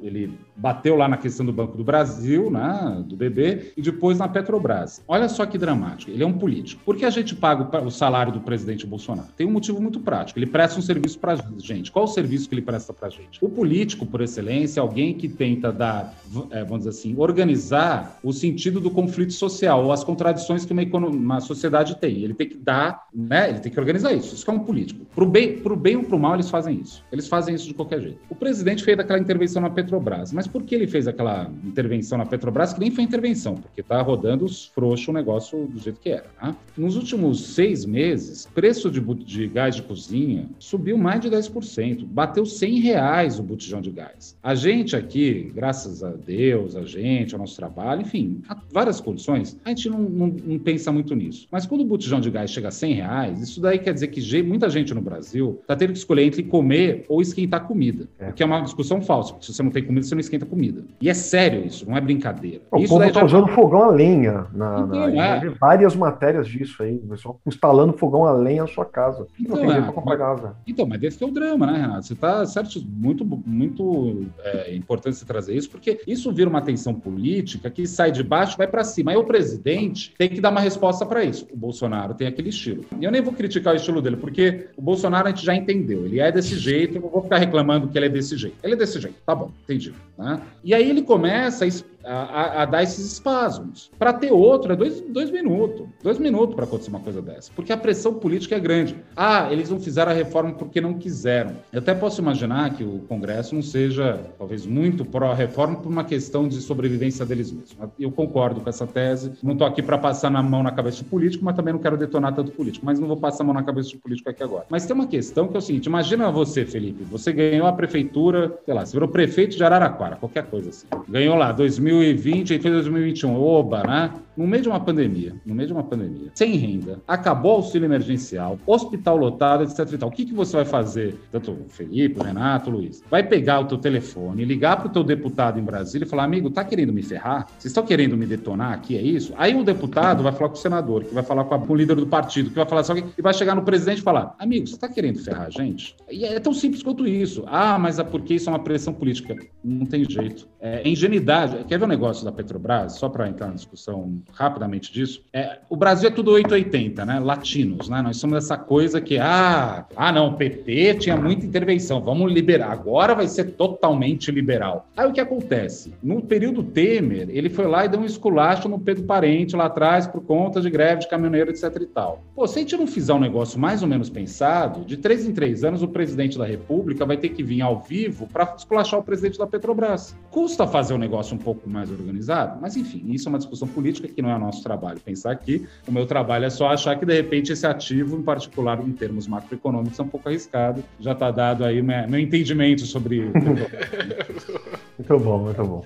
[0.02, 3.04] ele bateu lá na questão do Banco do Brasil, né?
[3.06, 5.02] do BB, e depois na Petrobras.
[5.06, 6.82] Olha só que dramático: ele é um político.
[6.84, 9.17] Por que a gente paga o salário do presidente Bolsonaro?
[9.18, 9.32] Bolsonaro?
[9.36, 10.38] Tem um motivo muito prático.
[10.38, 11.90] Ele presta um serviço para gente.
[11.90, 13.38] Qual o serviço que ele presta para gente?
[13.42, 16.14] O político, por excelência, é alguém que tenta dar,
[16.50, 21.08] é, vamos dizer assim, organizar o sentido do conflito social ou as contradições que uma,
[21.08, 22.22] uma sociedade tem.
[22.22, 23.50] Ele tem que dar, né?
[23.50, 24.34] Ele tem que organizar isso.
[24.34, 25.04] Isso é um político.
[25.14, 27.04] Para o bem, pro bem ou para o mal, eles fazem isso.
[27.10, 28.18] Eles fazem isso de qualquer jeito.
[28.28, 30.32] O presidente fez aquela intervenção na Petrobras.
[30.32, 32.72] Mas por que ele fez aquela intervenção na Petrobras?
[32.72, 36.26] Que nem foi intervenção, porque está rodando os frouxos o negócio do jeito que era.
[36.42, 36.54] Né?
[36.76, 42.44] Nos últimos seis meses, preço de de gás de cozinha subiu mais de 10%, bateu
[42.44, 44.36] 100 reais o botijão de gás.
[44.42, 49.58] A gente aqui, graças a Deus, a gente, ao nosso trabalho, enfim, há várias condições,
[49.64, 51.46] a gente não, não, não pensa muito nisso.
[51.50, 54.42] Mas quando o botijão de gás chega a 100 reais, isso daí quer dizer que
[54.42, 58.30] muita gente no Brasil está tendo que escolher entre comer ou esquentar comida, é.
[58.30, 60.46] o que é uma discussão falsa, porque se você não tem comida, você não esquenta
[60.46, 60.84] comida.
[61.00, 62.62] E é sério isso, não é brincadeira.
[62.70, 63.26] O isso povo está já...
[63.26, 65.36] usando fogão a lenha, na, então, na...
[65.36, 65.48] É.
[65.50, 69.28] várias matérias disso aí, o pessoal instalando fogão a lenha na sua casa casa.
[69.38, 70.56] Então, não tem é, comprar casa.
[70.66, 72.06] Então, mas esse é o drama, né, Renato?
[72.06, 76.92] Você está certo, muito, muito é, importante você trazer isso, porque isso vira uma tensão
[76.94, 79.12] política que sai de baixo vai para cima.
[79.12, 81.46] Aí o presidente tem que dar uma resposta para isso.
[81.52, 82.84] O Bolsonaro tem aquele estilo.
[83.00, 86.04] E eu nem vou criticar o estilo dele, porque o Bolsonaro a gente já entendeu.
[86.04, 88.56] Ele é desse jeito, eu não vou ficar reclamando que ele é desse jeito.
[88.62, 89.94] Ele é desse jeito, tá bom, entendi.
[90.16, 90.40] Né?
[90.64, 91.68] E aí ele começa a
[92.08, 93.90] a, a, dar esses espasmos.
[93.98, 95.86] Para ter outro, é dois, dois minutos.
[96.02, 97.50] Dois minutos para acontecer uma coisa dessa.
[97.54, 98.96] Porque a pressão política é grande.
[99.16, 101.52] Ah, eles não fizeram a reforma porque não quiseram.
[101.72, 106.48] Eu até posso imaginar que o Congresso não seja, talvez, muito pró-reforma por uma questão
[106.48, 107.76] de sobrevivência deles mesmos.
[107.98, 109.32] Eu concordo com essa tese.
[109.42, 111.96] Não estou aqui para passar na mão na cabeça do político, mas também não quero
[111.96, 112.86] detonar tanto político.
[112.86, 114.64] Mas não vou passar a mão na cabeça do político aqui agora.
[114.70, 118.58] Mas tem uma questão que é o seguinte: imagina você, Felipe, você ganhou a prefeitura,
[118.64, 120.86] sei lá, você virou prefeito de Araraquara, qualquer coisa assim.
[121.08, 123.36] Ganhou lá 2000 2020 e fez 2021.
[123.36, 124.12] Oba, né?
[124.38, 127.86] No meio de uma pandemia, no meio de uma pandemia, sem renda, acabou o auxílio
[127.86, 130.08] emergencial, hospital lotado, etc e tal.
[130.10, 131.18] O que, que você vai fazer?
[131.32, 133.02] Tanto o Felipe, o Renato, o Luiz.
[133.10, 136.50] Vai pegar o teu telefone, ligar para o teu deputado em Brasília e falar, amigo,
[136.50, 137.48] tá querendo me ferrar?
[137.48, 139.34] Vocês estão querendo me detonar aqui, é isso?
[139.36, 141.76] Aí o deputado vai falar com o senador, que vai falar com, a, com o
[141.76, 144.68] líder do partido, que vai falar assim, e vai chegar no presidente e falar, amigo,
[144.68, 145.96] você está querendo ferrar a gente?
[146.08, 147.42] E é tão simples quanto isso.
[147.48, 149.34] Ah, mas é porque isso é uma pressão política.
[149.64, 150.48] Não tem jeito.
[150.60, 151.64] É ingenuidade.
[151.64, 155.22] Quer ver um negócio da Petrobras, só para entrar na discussão rapidamente disso?
[155.32, 157.18] É, o Brasil é tudo 880, né?
[157.20, 158.02] Latinos, né?
[158.02, 162.72] Nós somos essa coisa que, ah, ah, não, PT tinha muita intervenção, vamos liberar.
[162.72, 164.86] Agora vai ser totalmente liberal.
[164.96, 165.94] Aí o que acontece?
[166.02, 170.06] No período Temer, ele foi lá e deu um esculacho no Pedro Parente lá atrás
[170.06, 172.22] por conta de greve de caminhoneiro, etc e tal.
[172.34, 175.32] Pô, se a gente não fizer um negócio mais ou menos pensado, de três em
[175.32, 179.02] três anos o presidente da República vai ter que vir ao vivo para esculachar o
[179.02, 180.14] presidente da Petrobras.
[180.30, 182.58] Custa fazer um negócio um pouco mais organizado.
[182.60, 185.64] Mas, enfim, isso é uma discussão política que não é nosso trabalho pensar aqui.
[185.86, 189.28] O meu trabalho é só achar que, de repente, esse ativo, em particular em termos
[189.28, 190.82] macroeconômicos, é um pouco arriscado.
[190.98, 193.30] Já está dado aí meu entendimento sobre.
[194.98, 195.84] muito bom, muito bom.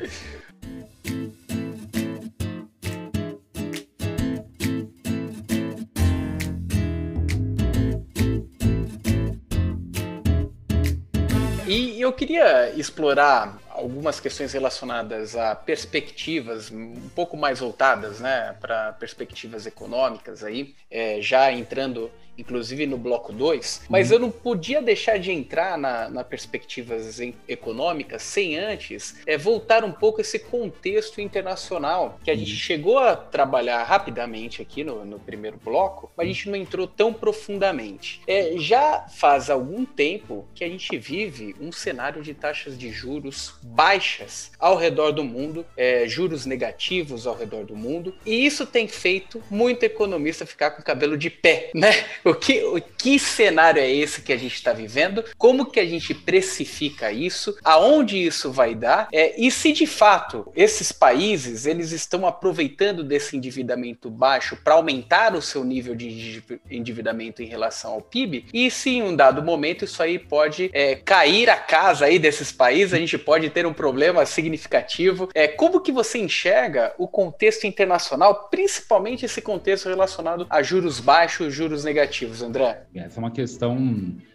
[11.74, 18.92] E eu queria explorar algumas questões relacionadas a perspectivas um pouco mais voltadas né, para
[18.92, 24.14] perspectivas econômicas aí, é, já entrando inclusive no bloco 2, mas uhum.
[24.14, 29.92] eu não podia deixar de entrar na, na perspectivas econômicas sem antes é, voltar um
[29.92, 32.58] pouco esse contexto internacional que a gente uhum.
[32.58, 37.12] chegou a trabalhar rapidamente aqui no, no primeiro bloco, mas a gente não entrou tão
[37.12, 38.20] profundamente.
[38.26, 43.54] É, já faz algum tempo que a gente vive um cenário de taxas de juros
[43.62, 48.88] baixas ao redor do mundo, é, juros negativos ao redor do mundo, e isso tem
[48.88, 51.92] feito muito economista ficar com o cabelo de pé, né?
[52.32, 55.24] O que, o que cenário é esse que a gente está vivendo?
[55.36, 57.56] Como que a gente precifica isso?
[57.64, 59.08] Aonde isso vai dar?
[59.12, 65.34] É, e se de fato esses países eles estão aproveitando desse endividamento baixo para aumentar
[65.34, 68.46] o seu nível de endividamento em relação ao PIB?
[68.54, 72.52] E se em um dado momento isso aí pode é, cair a casa aí desses
[72.52, 75.28] países, a gente pode ter um problema significativo.
[75.34, 81.52] É, como que você enxerga o contexto internacional, principalmente esse contexto relacionado a juros baixos,
[81.52, 82.11] juros negativos,
[82.42, 82.86] André?
[82.94, 83.76] Essa é uma questão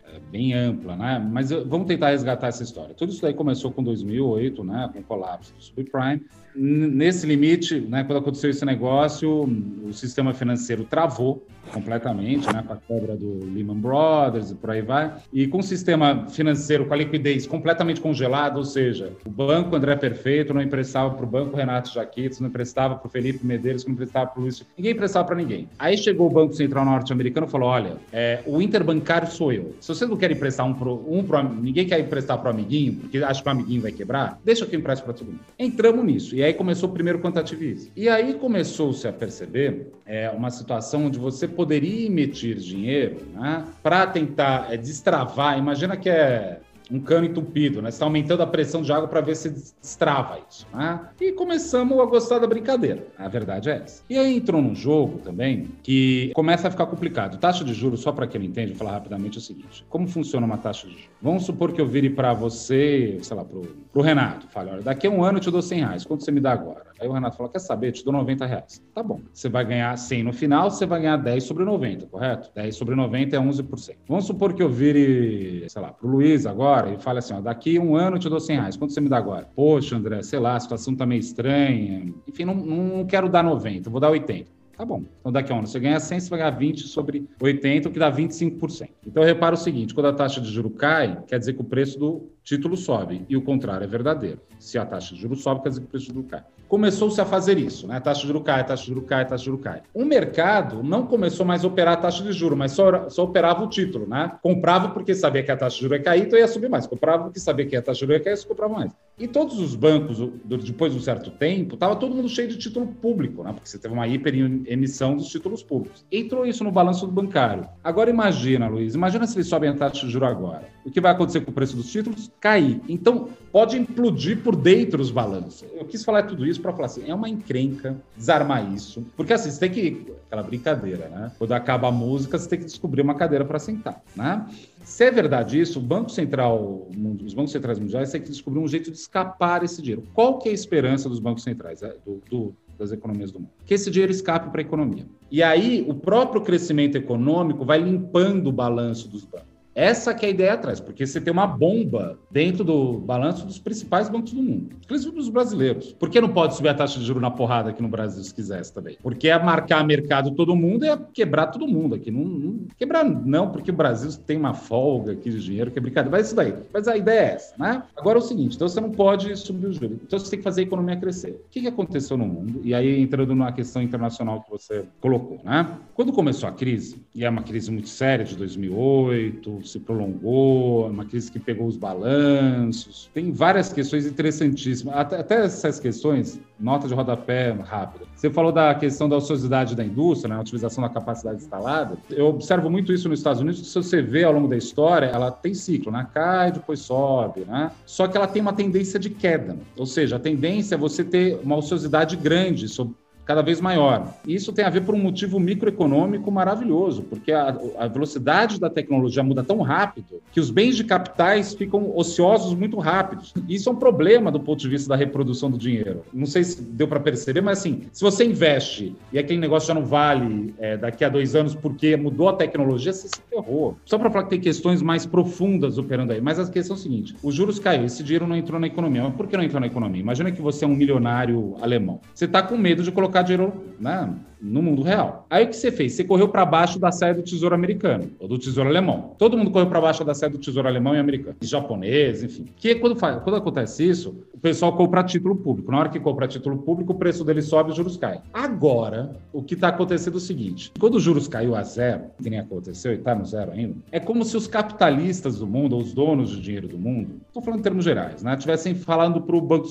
[0.06, 1.20] é, bem ampla, né?
[1.20, 2.96] Mas vamos tentar resgatar essa história.
[2.96, 4.90] Tudo isso daí começou com 2008, né?
[4.92, 6.26] Com o colapso do subprime.
[6.56, 8.04] Nesse limite, né?
[8.04, 9.44] Quando aconteceu esse negócio,
[9.84, 14.82] o sistema financeiro travou completamente, né, com a quebra do Lehman Brothers e por aí
[14.82, 19.76] vai, e com o sistema financeiro com a liquidez completamente congelada, ou seja, o banco
[19.76, 23.86] André Perfeito não emprestava para o banco Renato Jaquitos, não emprestava para o Felipe Medeiros,
[23.86, 25.70] não emprestava para o Luiz, ninguém emprestava para ninguém.
[25.78, 29.76] Aí chegou o Banco Central norte-americano e falou, olha, é, o interbancário sou eu.
[29.80, 32.94] Se vocês não querem emprestar um para um pro, ninguém quer emprestar para o amiguinho,
[32.96, 35.40] porque acha que o amiguinho vai quebrar, deixa que eu empresto para todo mundo.
[35.58, 37.92] Entramos nisso, e aí começou o primeiro quantitativismo.
[37.96, 44.06] E aí começou-se a perceber é, uma situação onde você poderia emitir dinheiro né, para
[44.06, 45.58] tentar é, destravar.
[45.58, 47.92] Imagina que é um cano entupido, né?
[47.92, 51.02] Você está aumentando a pressão de água para ver se destrava isso, né?
[51.20, 53.06] E começamos a gostar da brincadeira.
[53.18, 54.04] A verdade é essa.
[54.10, 57.38] E aí entrou num jogo também que começa a ficar complicado.
[57.40, 60.46] Taxa de juros, só para quem não entende, vou falar rapidamente o seguinte: como funciona
[60.46, 61.10] uma taxa de juros?
[61.22, 65.08] Vamos supor que eu vire para você, sei lá, pro, pro Renato, fale, olha, daqui
[65.08, 66.87] a um ano eu te dou 100 reais, quanto você me dá agora?
[67.00, 68.84] Aí o Renato fala, quer saber, eu te dou 90 reais.
[68.94, 69.22] Tá bom.
[69.32, 72.52] Você vai ganhar 100 no final, você vai ganhar 10 sobre 90, correto?
[72.56, 73.96] 10 sobre 90 é 11%.
[74.08, 77.78] Vamos supor que eu vire, sei lá, pro Luiz agora, e fala assim: ó, daqui
[77.80, 79.48] um ano eu te dou 100 reais, quanto você me dá agora?
[79.56, 82.14] Poxa, André, sei lá, a situação tá meio estranha.
[82.28, 84.58] Enfim, não, não quero dar 90, vou dar 80.
[84.78, 85.04] Tá bom.
[85.20, 87.92] Então, daqui a um ano você ganha 100, você vai ganhar 20 sobre 80, o
[87.92, 88.90] que dá 25%.
[89.08, 91.98] Então, repara o seguinte: quando a taxa de juro cai, quer dizer que o preço
[91.98, 94.40] do título sobe, e o contrário é verdadeiro.
[94.60, 97.20] Se a taxa de juro sobe, quer dizer que o preço do juro cai começou-se
[97.20, 98.00] a fazer isso, né?
[98.00, 99.82] Taxa de juros cai, taxa de juros cai, taxa de juros cai.
[99.94, 103.64] O mercado não começou mais a operar a taxa de juros, mas só, só operava
[103.64, 104.38] o título, né?
[104.42, 106.86] Comprava porque sabia que a taxa de juros ia cair, então ia subir mais.
[106.86, 109.07] Comprava porque sabia que a taxa de juros ia cair, então comprava mais.
[109.20, 112.86] E todos os bancos, depois de um certo tempo, estava todo mundo cheio de título
[112.86, 113.52] público, né?
[113.52, 116.06] Porque você teve uma hiperemissão dos títulos públicos.
[116.12, 117.68] Entrou isso no balanço do bancário.
[117.84, 120.70] Agora imagina, Luiz, imagina se eles sobem a taxa de juros agora.
[120.86, 122.32] O que vai acontecer com o preço dos títulos?
[122.40, 122.80] Cair.
[122.88, 125.66] Então, pode implodir por dentro os balanços.
[125.74, 129.50] Eu quis falar tudo isso para falar assim, é uma encrenca desarmar isso, porque assim,
[129.50, 131.32] você tem que aquela brincadeira, né?
[131.40, 134.46] Quando acaba a música, você tem que descobrir uma cadeira para sentar, né?
[134.88, 136.88] Se é verdade isso, Banco Central,
[137.24, 140.04] os bancos centrais mundiais têm que descobrir um jeito de escapar esse dinheiro.
[140.14, 143.52] Qual que é a esperança dos bancos centrais, é, do, do das economias do mundo?
[143.66, 145.06] Que esse dinheiro escape para a economia.
[145.30, 149.47] E aí, o próprio crescimento econômico vai limpando o balanço dos bancos.
[149.78, 153.60] Essa que é a ideia atrás, porque você tem uma bomba dentro do balanço dos
[153.60, 155.94] principais bancos do mundo, inclusive dos brasileiros.
[155.94, 158.34] Por que não pode subir a taxa de juros na porrada aqui no Brasil se
[158.34, 158.98] quisesse também?
[159.04, 162.10] Porque é marcar mercado todo mundo é quebrar todo mundo aqui.
[162.10, 165.82] Não, não, quebrar não, porque o Brasil tem uma folga aqui de dinheiro, que é
[165.82, 166.18] brincadeira.
[166.18, 166.56] Mas isso daí.
[166.74, 167.84] Mas a ideia é essa, né?
[167.96, 170.00] Agora é o seguinte, então você não pode subir os juros.
[170.02, 171.40] Então você tem que fazer a economia crescer.
[171.46, 172.62] O que, aconteceu no mundo?
[172.64, 175.78] E aí entrando numa questão internacional que você colocou, né?
[175.94, 181.06] Quando começou a crise, e é uma crise muito séria de 2008, se prolongou, uma
[181.06, 183.10] crise que pegou os balanços.
[183.14, 184.96] Tem várias questões interessantíssimas.
[184.96, 188.06] Até, até essas questões, nota de rodapé rápida.
[188.16, 191.98] Você falou da questão da ociosidade da indústria, né, a utilização da capacidade instalada.
[192.10, 195.06] Eu observo muito isso nos Estados Unidos, que se você vê ao longo da história,
[195.08, 196.08] ela tem ciclo, né?
[196.14, 197.72] Cai, depois sobe, né?
[197.86, 199.58] Só que ela tem uma tendência de queda.
[199.78, 202.96] Ou seja, a tendência é você ter uma ociosidade grande sobre
[203.28, 204.14] cada vez maior.
[204.26, 208.70] E isso tem a ver por um motivo microeconômico maravilhoso, porque a, a, velocidade da
[208.70, 213.34] tecnologia muda tão rápido que os bens de capitais ficam ociosos muito rápidos.
[213.50, 216.04] Isso é um problema do ponto de vista da reprodução do dinheiro.
[216.14, 219.74] Não sei se deu para perceber, mas assim, se você investe e aquele negócio já
[219.74, 223.78] não vale é, daqui a dois anos porque mudou a tecnologia, você se ferrou.
[223.84, 226.22] Só para falar que tem questões mais profundas operando aí.
[226.22, 229.04] Mas a questão é a seguinte: os juros caiu, esse dinheiro não entrou na economia.
[229.04, 230.02] Mas por que não entrou na economia?
[230.02, 232.00] Imagina que você é um milionário alemão.
[232.14, 234.10] Você está com medo de colocar colocar dinheiro, né?
[234.42, 235.26] No mundo real.
[235.30, 235.94] Aí o que você fez?
[235.94, 239.16] Você correu para baixo da saia do Tesouro Americano, ou do Tesouro Alemão.
[239.18, 242.46] Todo mundo correu para baixo da saia do Tesouro Alemão e Americano, e japonês, enfim.
[242.56, 245.72] Que quando, faz, quando acontece isso, o pessoal compra título público.
[245.72, 248.22] Na hora que compra título público, o preço dele sobe e os juros caem.
[248.32, 252.30] Agora, o que está acontecendo é o seguinte: quando os juros caiu a zero, que
[252.30, 255.82] nem aconteceu e está no zero ainda, é como se os capitalistas do mundo, ou
[255.82, 259.26] os donos de dinheiro do mundo, estou falando em termos gerais, né, estivessem falando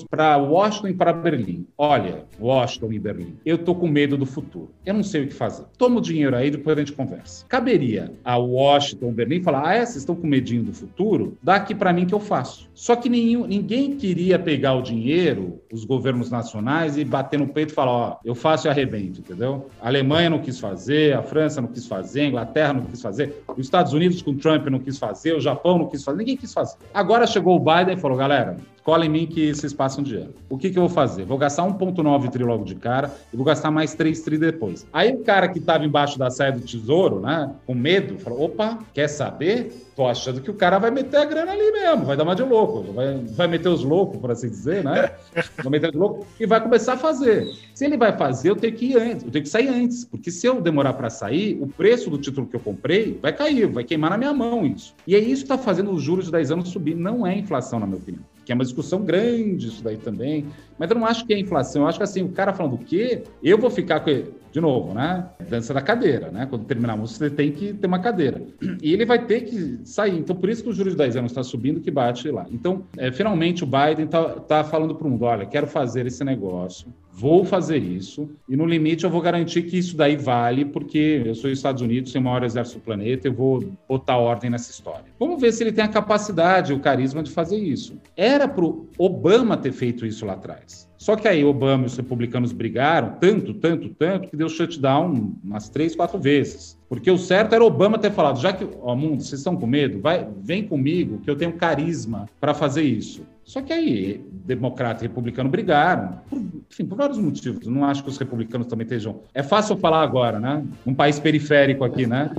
[0.09, 4.56] para Washington e para Berlim: olha, Washington e Berlim, eu estou com medo do futuro.
[4.85, 5.65] Eu não sei o que fazer.
[5.77, 7.45] Toma o dinheiro aí, depois a gente conversa.
[7.47, 11.37] Caberia a Washington, Berlim, falar: ah, é, vocês estão com medinho do futuro?
[11.41, 12.69] Dá aqui para mim que eu faço.
[12.73, 17.71] Só que nenhum, ninguém queria pegar o dinheiro, os governos nacionais, e bater no peito
[17.71, 19.69] e falar: ó, eu faço e arrebento, entendeu?
[19.81, 23.43] A Alemanha não quis fazer, a França não quis fazer, a Inglaterra não quis fazer,
[23.55, 26.53] os Estados Unidos com Trump não quis fazer, o Japão não quis fazer, ninguém quis
[26.53, 26.77] fazer.
[26.93, 30.33] Agora chegou o Biden e falou: galera, cola em mim que vocês passam dinheiro.
[30.49, 31.25] O que, que eu vou fazer?
[31.25, 34.87] Vou gastar 1,9 tri logo de cara e vou gastar mais 3 tri depois.
[34.93, 38.79] Aí o cara que estava embaixo da saia do tesouro, né, com medo, falou: opa,
[38.93, 39.73] quer saber?
[39.93, 42.43] Tô achando que o cara vai meter a grana ali mesmo, vai dar uma de
[42.43, 45.11] louco, vai, vai meter os loucos, por assim dizer, né?
[45.57, 47.47] Vai meter os loucos e vai começar a fazer.
[47.73, 50.29] Se ele vai fazer, eu tenho que ir antes, eu tenho que sair antes, porque
[50.29, 53.83] se eu demorar para sair, o preço do título que eu comprei vai cair, vai
[53.83, 54.93] queimar na minha mão isso.
[55.07, 57.79] E é isso que está fazendo os juros de 10 anos subir, não é inflação,
[57.79, 60.45] na minha opinião que é uma discussão grande isso daí também,
[60.79, 62.77] mas eu não acho que é inflação, eu acho que assim, o cara falando o
[62.77, 65.27] quê, eu vou ficar com ele, de novo, né?
[65.49, 66.45] Dança da cadeira, né?
[66.49, 68.41] Quando terminar a música, você tem que ter uma cadeira.
[68.81, 70.17] E ele vai ter que sair.
[70.17, 72.45] Então, por isso que o juros de 10 anos está subindo, que bate lá.
[72.49, 76.23] Então, é, finalmente, o Biden está tá falando para o mundo: olha, quero fazer esse
[76.23, 76.87] negócio,
[77.19, 81.33] vou fazer isso, e no limite eu vou garantir que isso daí vale, porque eu
[81.33, 84.69] sou os Estados Unidos, tenho o maior exército do planeta, eu vou botar ordem nessa
[84.69, 85.05] história.
[85.19, 87.99] Vamos ver se ele tem a capacidade, o carisma de fazer isso.
[88.15, 90.87] Era para o Obama ter feito isso lá atrás.
[90.95, 95.69] Só que aí Obama e os republicanos brigaram tanto, tanto, tanto, que deu shutdown umas
[95.69, 96.77] três, quatro vezes.
[96.87, 99.99] Porque o certo era Obama ter falado, já que, ó, mundo, vocês estão com medo?
[99.99, 103.23] Vai, vem comigo, que eu tenho carisma para fazer isso.
[103.47, 107.65] Só que aí, democrata e republicano brigaram, por, enfim, por vários motivos.
[107.65, 109.21] Não acho que os republicanos também estejam.
[109.33, 110.65] É fácil falar agora, né?
[110.85, 112.29] Um país periférico aqui, né?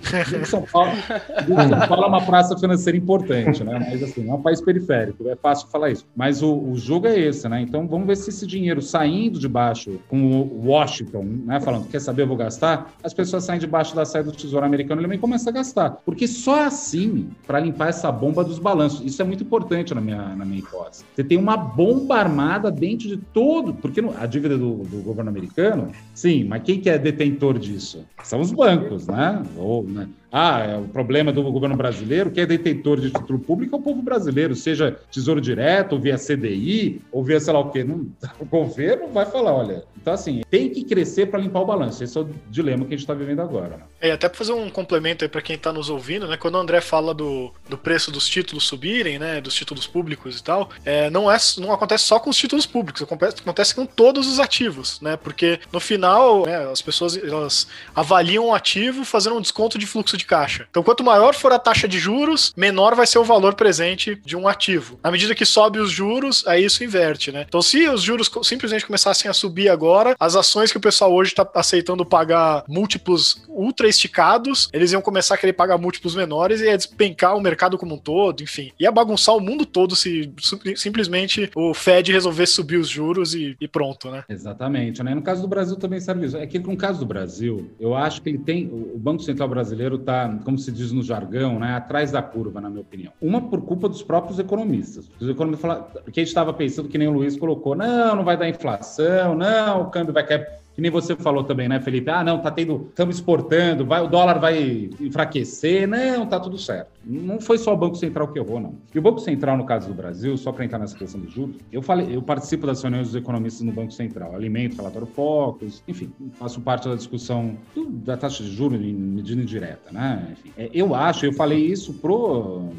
[0.44, 3.79] São Paulo, São Paulo é uma praça financeira importante, né?
[3.90, 6.07] Mas assim, é um país periférico, é fácil falar isso.
[6.14, 7.62] Mas o, o jogo é esse, né?
[7.62, 11.59] Então vamos ver se esse dinheiro saindo de baixo com o Washington, né?
[11.59, 15.01] Falando, quer saber, eu vou gastar, as pessoas saem debaixo da saída do Tesouro Americano
[15.01, 15.90] e também começam a gastar.
[16.05, 20.37] Porque só assim, para limpar essa bomba dos balanços, isso é muito importante na minha,
[20.37, 20.97] na minha hipótese.
[21.14, 25.92] Você tem uma bomba armada dentro de todo, porque a dívida do, do governo americano,
[26.14, 28.04] sim, mas quem que é detentor disso?
[28.22, 29.42] São os bancos, né?
[29.56, 30.08] Ou, né?
[30.31, 33.83] Ah, é o problema do governo brasileiro, que é detentor de título público, é o
[33.83, 37.83] povo brasileiro, seja Tesouro Direto, ou via CDI, ou via sei lá o quê.
[37.83, 38.07] Não,
[38.38, 39.85] o governo vai falar, olha.
[39.97, 42.03] Então, assim, tem que crescer para limpar o balanço.
[42.05, 43.77] Esse é o dilema que a gente está vivendo agora.
[43.77, 43.83] Né?
[44.01, 46.37] É, até para fazer um complemento aí para quem está nos ouvindo, né?
[46.37, 49.41] Quando o André fala do, do preço dos títulos subirem, né?
[49.41, 53.03] Dos títulos públicos e tal, é, não, é, não acontece só com os títulos públicos,
[53.03, 55.17] acontece, acontece com todos os ativos, né?
[55.17, 60.17] Porque no final, né, as pessoas elas avaliam o ativo fazendo um desconto de fluxo
[60.18, 60.66] de caixa.
[60.70, 64.37] Então, quanto maior for a taxa de juros, menor vai ser o valor presente de
[64.37, 64.98] um ativo.
[65.02, 67.44] Na medida que sobe os juros, aí isso inverte, né?
[67.48, 71.31] Então, se os juros simplesmente começassem a subir agora, as ações que o pessoal hoje
[71.31, 76.64] está aceitando pagar múltiplos ultra esticados, eles iam começar a querer pagar múltiplos menores e
[76.64, 78.72] ia despencar o mercado como um todo, enfim.
[78.78, 80.33] Ia bagunçar o mundo todo se
[80.76, 84.24] simplesmente o Fed resolvesse subir os juros e, e pronto, né?
[84.28, 85.14] Exatamente, né?
[85.14, 86.37] No caso do Brasil também serve isso.
[86.37, 88.66] É que no caso do Brasil, eu acho que ele tem.
[88.66, 92.71] O Banco Central Brasileiro está como se diz no jargão, né, atrás da curva, na
[92.71, 93.12] minha opinião.
[93.21, 95.11] Uma por culpa dos próprios economistas.
[95.21, 98.25] Os economistas falaram, que a gente estava pensando que nem o Luiz colocou, não, não
[98.25, 102.09] vai dar inflação, não, o câmbio vai cair que nem você falou também, né, Felipe?
[102.09, 106.93] Ah, não, tá tendo, estamos exportando, vai, o dólar vai enfraquecer, não, tá tudo certo.
[107.05, 108.77] Não foi só o Banco Central que errou, não.
[108.95, 111.57] E o Banco Central, no caso do Brasil, só para entrar nessa questão dos juros,
[111.73, 116.12] eu falei, eu participo das reuniões dos economistas no Banco Central, alimento, relatório Focus, enfim,
[116.35, 120.29] faço parte da discussão do, da taxa de juros em medida indireta, né?
[120.31, 121.93] Enfim, é, eu acho, eu falei isso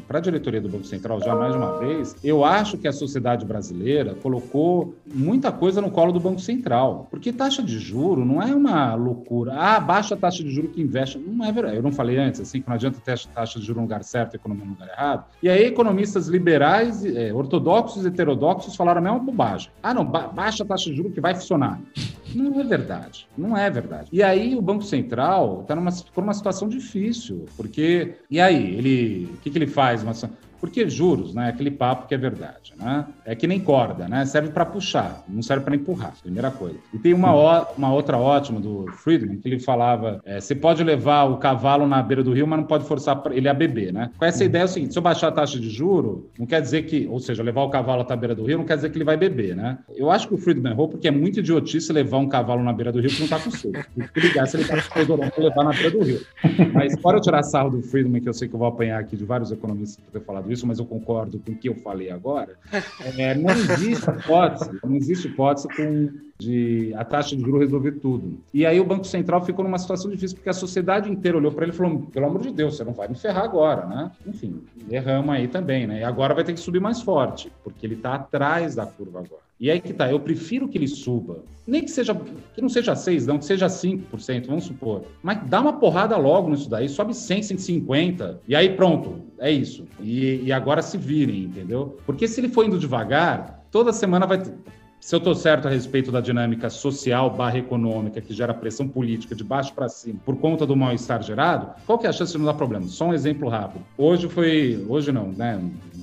[0.08, 2.92] para a diretoria do Banco Central já mais de uma vez, eu acho que a
[2.92, 8.40] sociedade brasileira colocou muita coisa no colo do Banco Central, porque taxa de juro não
[8.40, 9.54] é uma loucura.
[9.54, 11.18] Ah, baixa a taxa de juro que investe.
[11.18, 11.76] Não é verdade.
[11.76, 14.34] Eu não falei antes, assim, que não adianta ter taxa de juro no lugar certo
[14.34, 15.24] economia no lugar errado.
[15.42, 19.70] E aí, economistas liberais, é, ortodoxos e heterodoxos falaram a mesma bobagem.
[19.82, 21.80] Ah, não, ba baixa a taxa de juro que vai funcionar.
[22.34, 23.26] Não é verdade.
[23.36, 24.08] Não é verdade.
[24.12, 28.14] E aí, o Banco Central está numa, numa situação difícil, porque.
[28.30, 29.24] E aí, ele.
[29.34, 30.02] O que, que ele faz?
[30.02, 30.12] Uma,
[30.60, 31.48] Porque juros, né?
[31.48, 33.06] Aquele papo que é verdade, né?
[33.24, 34.24] É que nem corda, né?
[34.26, 36.76] Serve para puxar, não serve para empurrar, primeira coisa.
[36.92, 37.32] E tem uma,
[37.76, 42.02] uma outra ótima do Friedman, que ele falava: é, você pode levar o cavalo na
[42.02, 44.10] beira do rio, mas não pode forçar ele a beber, né?
[44.18, 46.60] Com essa ideia é o seguinte: se eu baixar a taxa de juro, não quer
[46.60, 48.90] dizer que, ou seja, levar o cavalo até a beira do rio, não quer dizer
[48.90, 49.78] que ele vai beber, né?
[49.96, 52.92] Eu acho que o Friedman errou porque é muito idiotice levar um cavalo na beira
[52.92, 53.78] do rio que não tá com sede.
[54.14, 56.20] Se ligar se ele tá com para levar na beira do rio.
[56.74, 59.16] Mas fora eu tirar sarro do Friedman, que eu sei que eu vou apanhar aqui
[59.16, 62.10] de vários economistas por ter falado isso, mas eu concordo com o que eu falei
[62.10, 62.58] agora,
[63.16, 68.40] é, não existe hipótese, não existe hipótese com de a taxa de juros resolver tudo.
[68.52, 71.64] E aí o Banco Central ficou numa situação difícil, porque a sociedade inteira olhou para
[71.64, 74.10] ele e falou: pelo amor de Deus, você não vai me ferrar agora, né?
[74.26, 76.00] Enfim, erramos aí também, né?
[76.00, 79.49] E agora vai ter que subir mais forte, porque ele está atrás da curva agora.
[79.60, 82.14] E aí que tá, eu prefiro que ele suba, nem que seja,
[82.54, 85.02] que não seja 6, não, que seja 5%, vamos supor.
[85.22, 89.86] Mas dá uma porrada logo nisso daí, sobe 100, 150, e aí pronto, é isso.
[90.00, 91.98] E, e agora se virem, entendeu?
[92.06, 94.42] Porque se ele for indo devagar, toda semana vai
[95.00, 99.34] se eu estou certo a respeito da dinâmica social barra econômica que gera pressão política
[99.34, 102.38] de baixo para cima por conta do mal-estar gerado, qual que é a chance de
[102.38, 102.86] não dar problema?
[102.86, 103.82] Só um exemplo rápido.
[103.96, 105.58] Hoje foi, hoje não, né?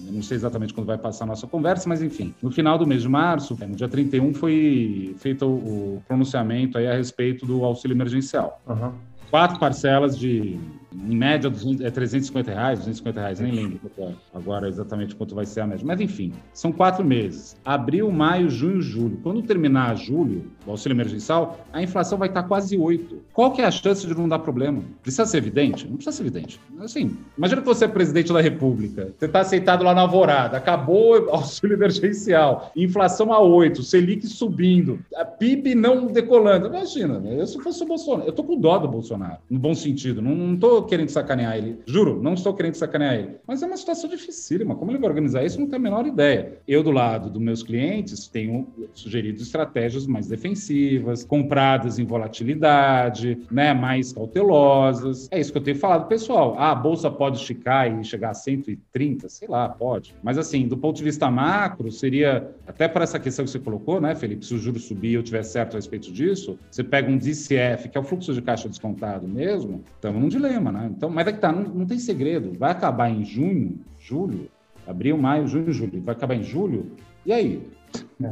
[0.07, 2.87] Eu não sei exatamente quando vai passar a nossa conversa, mas enfim, no final do
[2.87, 7.93] mês de março, no dia 31, foi feito o pronunciamento aí a respeito do auxílio
[7.93, 8.59] emergencial.
[8.67, 8.91] Uhum.
[9.29, 10.57] Quatro parcelas de
[11.05, 15.61] em média, é 350 reais, 250 reais, nem lembro é agora exatamente quanto vai ser
[15.61, 15.85] a média.
[15.85, 17.55] Mas, enfim, são quatro meses.
[17.63, 19.19] Abril, maio, junho, julho.
[19.21, 23.21] Quando terminar julho, o auxílio emergencial, a inflação vai estar quase 8.
[23.33, 24.83] Qual que é a chance de não dar problema?
[25.01, 25.87] Precisa ser evidente?
[25.87, 26.59] Não precisa ser evidente.
[26.79, 31.19] Assim, imagina que você é presidente da República, você está aceitado lá na Alvorada, acabou
[31.19, 36.67] o auxílio emergencial, inflação a 8, Selic subindo, a PIB não decolando.
[36.67, 37.39] Imagina, né?
[37.39, 40.35] eu se fosse o Bolsonaro, eu tô com dó do Bolsonaro, no bom sentido, não,
[40.35, 41.79] não tô querendo sacanear ele.
[41.85, 43.35] Juro, não estou querendo sacanear ele.
[43.45, 44.75] Mas é uma situação dificílima.
[44.75, 46.57] Como ele vai organizar isso, não tenho a menor ideia.
[46.67, 53.73] Eu, do lado dos meus clientes, tenho sugerido estratégias mais defensivas, compradas em volatilidade, né,
[53.73, 55.27] mais cautelosas.
[55.31, 56.55] É isso que eu tenho falado, pessoal.
[56.57, 60.15] Ah, a bolsa pode esticar e chegar a 130, sei lá, pode.
[60.23, 63.99] Mas assim, do ponto de vista macro, seria até para essa questão que você colocou,
[63.99, 64.45] né, Felipe?
[64.45, 67.97] Se o juro subir eu tiver certo a respeito disso, você pega um DCF, que
[67.97, 70.91] é o fluxo de caixa descontado mesmo, estamos num dilema, né?
[70.95, 72.57] Então, mas é que tá, não, não tem segredo.
[72.57, 74.49] Vai acabar em junho, julho,
[74.87, 76.01] abril, maio, junho, julho.
[76.01, 76.91] Vai acabar em julho.
[77.25, 77.61] E aí?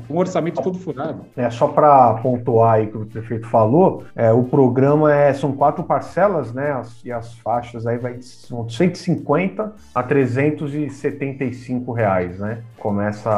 [0.10, 1.26] Um orçamento todo furado.
[1.38, 5.84] É, só para pontuar aí que o prefeito falou, é, o programa é, são quatro
[5.84, 6.72] parcelas, né?
[6.72, 12.64] As, e as faixas aí vai são 150 a 375 reais, né?
[12.78, 13.30] Começa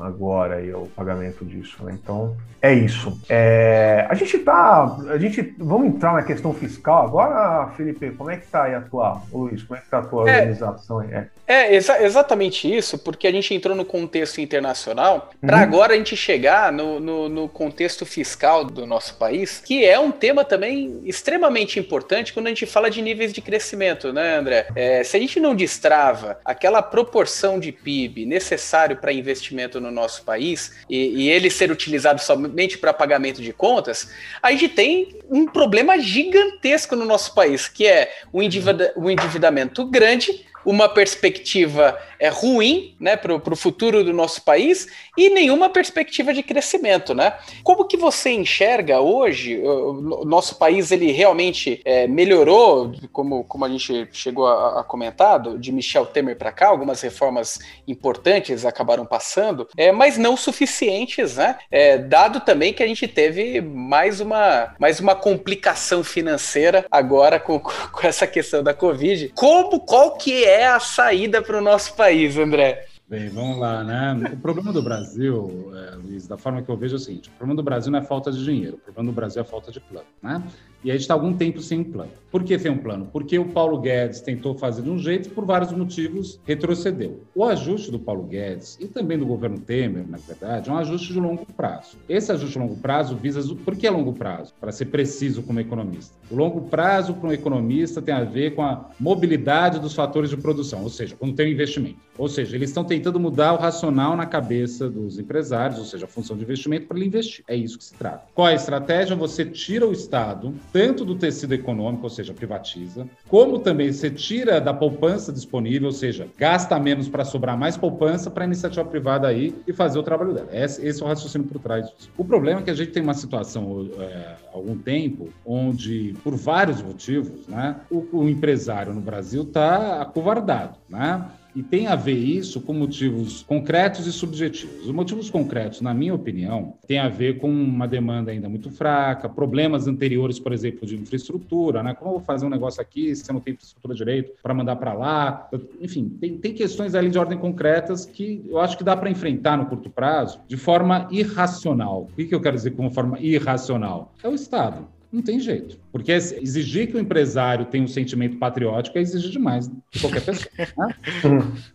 [0.00, 1.96] agora aí o pagamento disso, né?
[2.02, 3.20] Então é isso.
[3.28, 4.96] É, a gente tá.
[5.10, 5.54] A gente.
[5.58, 8.10] Vamos entrar na questão fiscal agora, Felipe.
[8.12, 9.20] Como é que tá aí a tua.
[9.30, 11.12] Luiz, como é que tá a tua é, organização aí?
[11.12, 15.62] É, é exa exatamente isso, porque a gente entrou no contexto internacional para uhum.
[15.62, 20.10] agora a gente chegar no, no, no, contexto fiscal do nosso país, que é um
[20.10, 24.66] tema também extremamente importante quando a gente fala de níveis de crescimento, né, André?
[24.74, 30.24] É, se a gente não destrava aquela proporção de PIB necessário para investimento no nosso
[30.24, 34.10] país e, e ele ser utilizado somente para pagamento de contas,
[34.42, 40.44] a gente tem um problema gigantesco no nosso país, que é o, o endividamento grande
[40.64, 46.42] uma perspectiva é, ruim né, para o futuro do nosso país e nenhuma perspectiva de
[46.42, 47.14] crescimento.
[47.14, 47.32] Né?
[47.62, 53.68] Como que você enxerga hoje, o nosso país ele realmente é, melhorou, como, como a
[53.68, 59.68] gente chegou a, a comentar, de Michel Temer para cá, algumas reformas importantes acabaram passando,
[59.76, 61.58] é, mas não suficientes, né?
[61.70, 67.58] É, dado também que a gente teve mais uma, mais uma complicação financeira agora com,
[67.60, 69.32] com essa questão da Covid.
[69.34, 72.86] Como, qual que é é a saída para o nosso país, André?
[73.06, 74.32] Bem, vamos lá, né?
[74.32, 77.32] O problema do Brasil, é, Luiz, da forma que eu vejo é o seguinte: o
[77.32, 79.78] problema do Brasil não é falta de dinheiro, o problema do Brasil é falta de
[79.78, 80.42] plano, né?
[80.82, 82.10] E a gente está algum tempo sem um plano.
[82.30, 83.08] Por que sem um plano?
[83.10, 87.22] Porque o Paulo Guedes tentou fazer de um jeito e, por vários motivos, retrocedeu.
[87.34, 91.12] O ajuste do Paulo Guedes e também do governo Temer, na verdade, é um ajuste
[91.12, 91.96] de longo prazo.
[92.06, 93.42] Esse ajuste de longo prazo visa.
[93.64, 94.52] Por que longo prazo?
[94.60, 96.14] Para ser preciso como economista.
[96.30, 100.36] O longo prazo para um economista tem a ver com a mobilidade dos fatores de
[100.36, 101.96] produção, ou seja, quando tem um investimento.
[102.16, 106.08] Ou seja, eles estão tentando mudar o racional na cabeça dos empresários, ou seja, a
[106.08, 107.44] função de investimento para ele investir.
[107.48, 108.24] É isso que se trata.
[108.34, 109.16] Qual é a estratégia?
[109.16, 114.60] Você tira o Estado tanto do tecido econômico, ou seja, privatiza, como também você tira
[114.60, 119.28] da poupança disponível, ou seja, gasta menos para sobrar mais poupança para a iniciativa privada
[119.28, 120.48] aí e fazer o trabalho dela.
[120.52, 122.10] Esse, é o raciocínio por trás disso.
[122.16, 126.34] O problema é que a gente tem uma situação é, há algum tempo onde, por
[126.34, 131.24] vários motivos, né, o, o empresário no Brasil está acovardado, né?
[131.54, 134.86] E tem a ver isso com motivos concretos e subjetivos.
[134.86, 139.28] Os motivos concretos, na minha opinião, tem a ver com uma demanda ainda muito fraca,
[139.28, 141.94] problemas anteriores, por exemplo, de infraestrutura, né?
[141.94, 144.76] Como eu vou fazer um negócio aqui se eu não tenho infraestrutura direito para mandar
[144.76, 145.48] para lá?
[145.80, 149.56] Enfim, tem, tem questões ali de ordem concretas que eu acho que dá para enfrentar
[149.56, 152.08] no curto prazo de forma irracional.
[152.12, 154.12] O que eu quero dizer com forma irracional?
[154.22, 154.93] É o Estado.
[155.14, 155.78] Não tem jeito.
[155.92, 160.50] Porque exigir que o empresário tenha um sentimento patriótico é exigir demais de qualquer pessoa.
[160.76, 160.94] Né?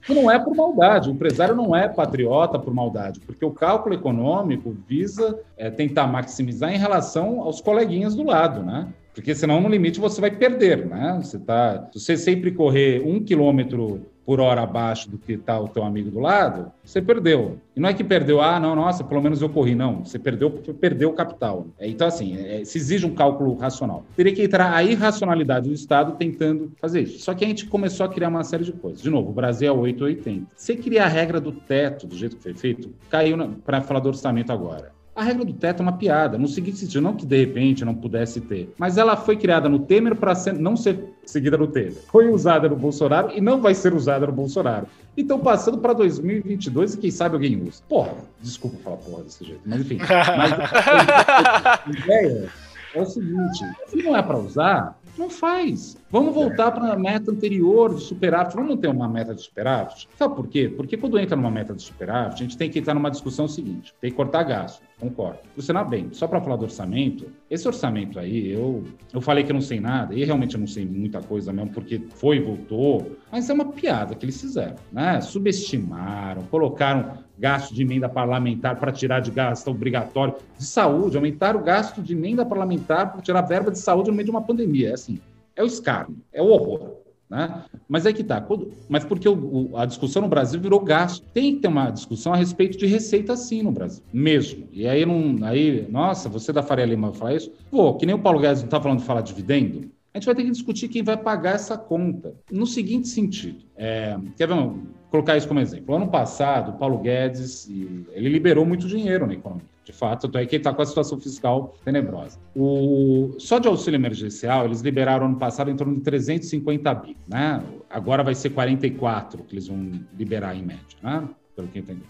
[0.09, 1.09] não é por maldade.
[1.09, 6.73] O empresário não é patriota por maldade, porque o cálculo econômico visa é, tentar maximizar
[6.73, 8.89] em relação aos coleguinhas do lado, né?
[9.19, 11.19] Porque senão, no limite, você vai perder, né?
[11.21, 15.67] Você tá, se você sempre correr um quilômetro por hora abaixo do que está o
[15.67, 17.57] teu amigo do lado, você perdeu.
[17.75, 19.75] E não é que perdeu, ah, não, nossa, pelo menos eu corri.
[19.75, 21.67] Não, você perdeu porque perdeu o capital.
[21.77, 24.05] É, então, assim, é, se exige um cálculo racional.
[24.15, 27.19] Teria que entrar a irracionalidade do Estado tentando fazer isso.
[27.19, 29.01] Só que a gente começou a criar uma série de coisas.
[29.01, 30.47] De novo, o Brasil é 880.
[30.55, 34.07] Você criar a regra do teto do jeito que foi feito, caiu para falar do
[34.07, 34.97] orçamento agora.
[35.19, 37.93] A regra do teto é uma piada, no seguinte sentido, não que de repente não
[37.93, 41.91] pudesse ter, mas ela foi criada no Temer para não ser seguida no Temer.
[42.09, 44.87] Foi usada no Bolsonaro e não vai ser usada no Bolsonaro.
[45.17, 47.83] Então, passando para 2022 e quem sabe alguém usa.
[47.89, 49.97] Porra, desculpa falar porra desse jeito, mas enfim.
[50.37, 52.49] Mas a ideia
[52.95, 55.97] é o seguinte: se não é para usar, não faz.
[56.09, 58.55] Vamos voltar para a meta anterior de superávit.
[58.55, 60.07] Vamos ter uma meta de superávit?
[60.17, 60.69] Sabe por quê?
[60.69, 63.93] Porque quando entra numa meta de superávit, a gente tem que entrar numa discussão seguinte:
[63.99, 64.81] tem que cortar gasto.
[64.99, 65.39] Concordo.
[65.55, 66.09] Funcionar bem.
[66.11, 69.79] Só para falar do orçamento, esse orçamento aí, eu, eu falei que eu não sei
[69.79, 73.53] nada, e realmente eu não sei muita coisa mesmo, porque foi e voltou, mas é
[73.53, 75.21] uma piada que eles fizeram, né?
[75.21, 81.63] Subestimaram, colocaram gasto de emenda parlamentar para tirar de gasto obrigatório de saúde, aumentaram o
[81.63, 84.89] gasto de emenda parlamentar para tirar verba de saúde no meio de uma pandemia.
[84.89, 85.19] É assim,
[85.55, 86.99] é o escárnio, é o horror.
[87.29, 87.63] Né?
[87.87, 88.41] Mas é que tá.
[88.41, 89.33] Quando, mas porque o,
[89.71, 91.23] o, a discussão no Brasil virou gasto.
[91.31, 94.67] Tem que ter uma discussão a respeito de receita sim no Brasil, mesmo.
[94.71, 97.51] E aí, não, aí nossa, você da Faria Lima falar isso?
[97.69, 99.91] Pô, que nem o Paulo Guedes não está falando de falar dividendo.
[100.13, 102.33] A gente vai ter que discutir quem vai pagar essa conta.
[102.51, 105.95] No seguinte sentido, é, quer ver, vamos colocar isso como exemplo.
[105.95, 110.45] Ano passado, o Paulo Guedes ele liberou muito dinheiro na economia de fato, tanto é
[110.45, 112.39] que está com a situação fiscal tenebrosa.
[112.55, 117.63] O, só de auxílio emergencial, eles liberaram ano passado em torno de 350 bi, né?
[117.89, 121.27] Agora vai ser 44 que eles vão liberar em média, né?
[121.55, 122.03] Pelo que entendi.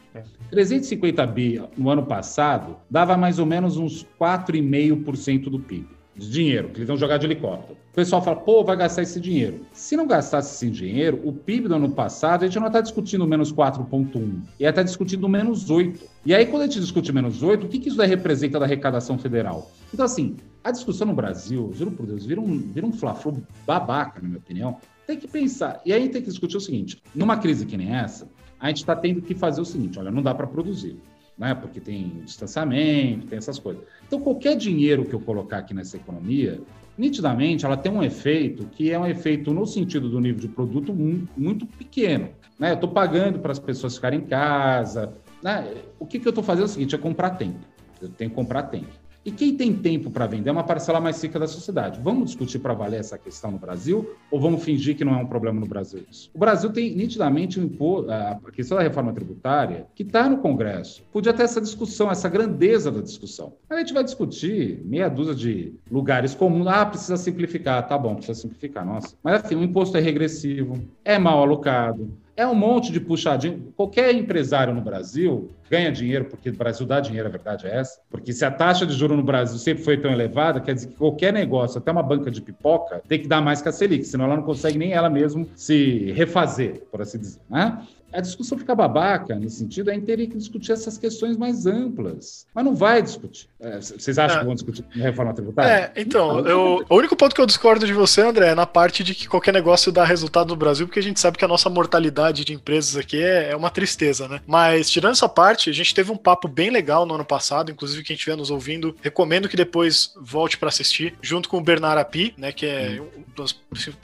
[0.51, 6.69] 350 bi no ano passado dava mais ou menos uns 4,5% do PIB de dinheiro,
[6.69, 7.77] que eles vão jogar de helicóptero.
[7.91, 9.65] O pessoal fala, pô, vai gastar esse dinheiro.
[9.73, 13.25] Se não gastasse esse dinheiro, o PIB do ano passado, a gente não está discutindo
[13.25, 15.99] menos 4,1, ia estar discutindo menos 8.
[16.25, 19.17] E aí, quando a gente discute menos 8, o que, que isso representa da arrecadação
[19.17, 19.71] federal?
[19.93, 24.21] Então, assim, a discussão no Brasil, juro por Deus, vira um, vira um flaflu babaca,
[24.21, 24.77] na minha opinião.
[25.07, 25.81] Tem que pensar.
[25.85, 28.95] E aí tem que discutir o seguinte: numa crise que nem essa, a gente está
[28.95, 30.99] tendo que fazer o seguinte: olha, não dá para produzir
[31.39, 31.55] né?
[31.55, 33.81] porque tem distanciamento, tem essas coisas.
[34.05, 36.61] Então, qualquer dinheiro que eu colocar aqui nessa economia,
[36.97, 40.93] nitidamente, ela tem um efeito que é um efeito no sentido do nível de produto
[40.93, 42.29] muito pequeno.
[42.59, 42.71] Né?
[42.71, 45.13] Eu estou pagando para as pessoas ficarem em casa.
[45.41, 45.75] Né?
[45.97, 47.59] O que, que eu estou fazendo é o seguinte, é comprar tempo.
[48.01, 48.98] Eu tenho que comprar tempo.
[49.25, 51.99] E quem tem tempo para vender é uma parcela mais rica da sociedade.
[52.01, 55.25] Vamos discutir para valer essa questão no Brasil ou vamos fingir que não é um
[55.25, 56.29] problema no Brasil isso?
[56.33, 58.09] O Brasil tem nitidamente um impo...
[58.09, 61.03] a questão da reforma tributária que está no Congresso.
[61.11, 63.53] Podia ter essa discussão, essa grandeza da discussão.
[63.69, 66.67] A gente vai discutir meia dúzia de lugares comuns.
[66.67, 67.87] Ah, precisa simplificar.
[67.87, 68.85] Tá bom, precisa simplificar.
[68.85, 69.15] Nossa.
[69.21, 72.09] Mas assim, o imposto é regressivo, é mal alocado
[72.39, 73.73] é um monte de puxadinho.
[73.75, 77.99] Qualquer empresário no Brasil ganha dinheiro, porque o Brasil dá dinheiro, a verdade é essa.
[78.09, 80.95] Porque se a taxa de juros no Brasil sempre foi tão elevada, quer dizer que
[80.95, 84.23] qualquer negócio, até uma banca de pipoca, tem que dar mais que a Selic, senão
[84.23, 87.41] ela não consegue nem ela mesma se refazer, por assim dizer.
[87.49, 87.77] Né?
[88.11, 92.45] A discussão fica babaca nesse sentido, a gente teria que discutir essas questões mais amplas.
[92.53, 93.47] Mas não vai discutir.
[93.59, 94.39] É, vocês acham é.
[94.39, 95.91] que vão discutir reforma tributária?
[95.95, 99.03] É, então, eu, o único ponto que eu discordo de você, André, é na parte
[99.03, 101.69] de que qualquer negócio dá resultado no Brasil, porque a gente sabe que a nossa
[101.69, 104.41] mortalidade de empresas aqui é, é uma tristeza, né?
[104.47, 108.03] Mas, tirando essa parte, a gente teve um papo bem legal no ano passado, inclusive
[108.03, 112.33] quem estiver nos ouvindo, recomendo que depois volte para assistir, junto com o Bernard Api,
[112.37, 113.07] né, que é hum.
[113.15, 113.53] uma das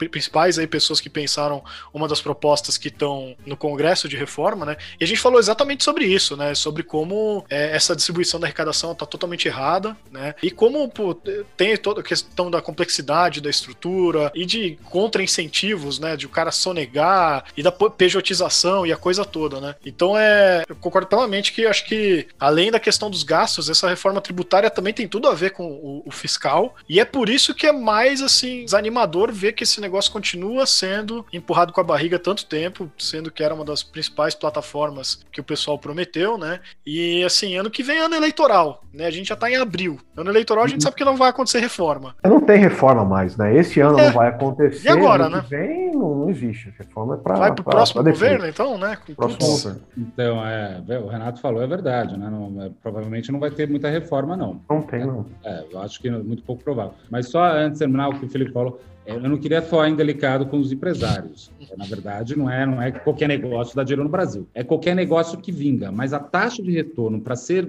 [0.08, 4.66] principais aí pessoas que pensaram uma das propostas que estão no Congresso processo de reforma,
[4.66, 4.76] né?
[5.00, 6.54] E a gente falou exatamente sobre isso, né?
[6.54, 10.34] Sobre como é, essa distribuição da arrecadação está totalmente errada, né?
[10.42, 11.14] E como pô,
[11.56, 16.16] tem toda a questão da complexidade da estrutura e de contra-incentivos, né?
[16.16, 19.74] De o cara sonegar e da pejotização e a coisa toda, né?
[19.84, 24.20] Então é, eu concordo plenamente que acho que além da questão dos gastos, essa reforma
[24.20, 27.66] tributária também tem tudo a ver com o, o fiscal e é por isso que
[27.66, 32.44] é mais assim desanimador ver que esse negócio continua sendo empurrado com a barriga tanto
[32.44, 36.60] tempo, sendo que era uma das principais plataformas que o pessoal prometeu, né?
[36.84, 39.06] E assim, ano que vem é ano eleitoral, né?
[39.06, 39.98] A gente já tá em abril.
[40.16, 42.14] Ano eleitoral a gente sabe que não vai acontecer reforma.
[42.24, 43.56] Não tem reforma mais, né?
[43.56, 44.06] Esse ano é.
[44.06, 44.88] não vai acontecer.
[44.88, 45.44] E agora, né?
[45.48, 46.72] vem não, não, existe.
[46.78, 48.98] Reforma é para Vai pro pra, próximo pra governo, então, né?
[49.16, 49.80] Próximo governo.
[49.96, 52.28] Então, é, o Renato falou, é verdade, né?
[52.30, 54.60] Não, é, provavelmente não vai ter muita reforma, não.
[54.68, 55.26] Não tem, não.
[55.44, 56.94] É, eu acho que é muito pouco provável.
[57.10, 60.46] Mas só antes de terminar o que o Felipe falou, eu não queria falar indelicado
[60.46, 61.50] com os empresários.
[61.76, 64.46] Na verdade, não é, não é qualquer negócio dá dinheiro no Brasil.
[64.54, 65.92] É qualquer negócio que vinga.
[65.92, 67.66] Mas a taxa de retorno para ser,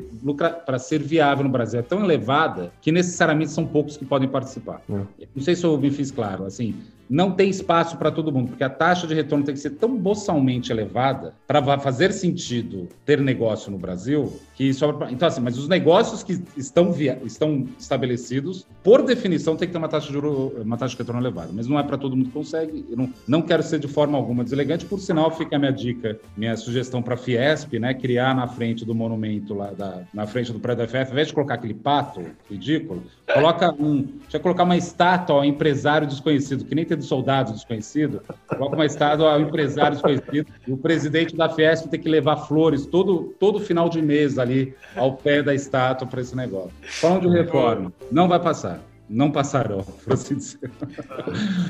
[0.65, 4.81] para ser viável no Brasil é tão elevada que necessariamente são poucos que podem participar.
[4.89, 5.27] É.
[5.35, 6.45] Não sei se eu me fiz claro.
[6.45, 6.75] Assim,
[7.09, 9.97] não tem espaço para todo mundo, porque a taxa de retorno tem que ser tão
[9.97, 15.11] boçalmente elevada para fazer sentido ter negócio no Brasil, que sobra.
[15.11, 17.19] Então, assim, mas os negócios que estão, via...
[17.23, 21.49] estão estabelecidos, por definição, tem que ter uma taxa de, uma taxa de retorno elevada.
[21.53, 22.85] Mas não é para todo mundo que consegue.
[22.89, 26.19] Eu não, não quero ser de forma alguma deselegante, por sinal, fica a minha dica,
[26.35, 27.93] minha sugestão para a Fiesp, né?
[27.93, 30.03] Criar na frente do monumento lá, da...
[30.13, 33.03] na frente do prédio da FF, ao invés de colocar aquele pato ridículo,
[33.33, 34.07] coloca um.
[34.31, 38.85] Eu colocar uma estátua ao empresário desconhecido, que nem tem do soldado desconhecido, coloca uma
[38.85, 43.59] estátua ao empresário desconhecido, e o presidente da Fiesp tem que levar flores todo, todo
[43.59, 46.71] final de mês ali ao pé da estátua para esse negócio.
[46.81, 48.81] Falando de reforma, não vai passar.
[49.09, 50.69] Não passarão, por assim dizer.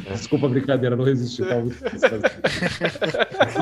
[0.10, 1.44] Desculpa a brincadeira, não resisti.
[1.46, 1.70] Tá não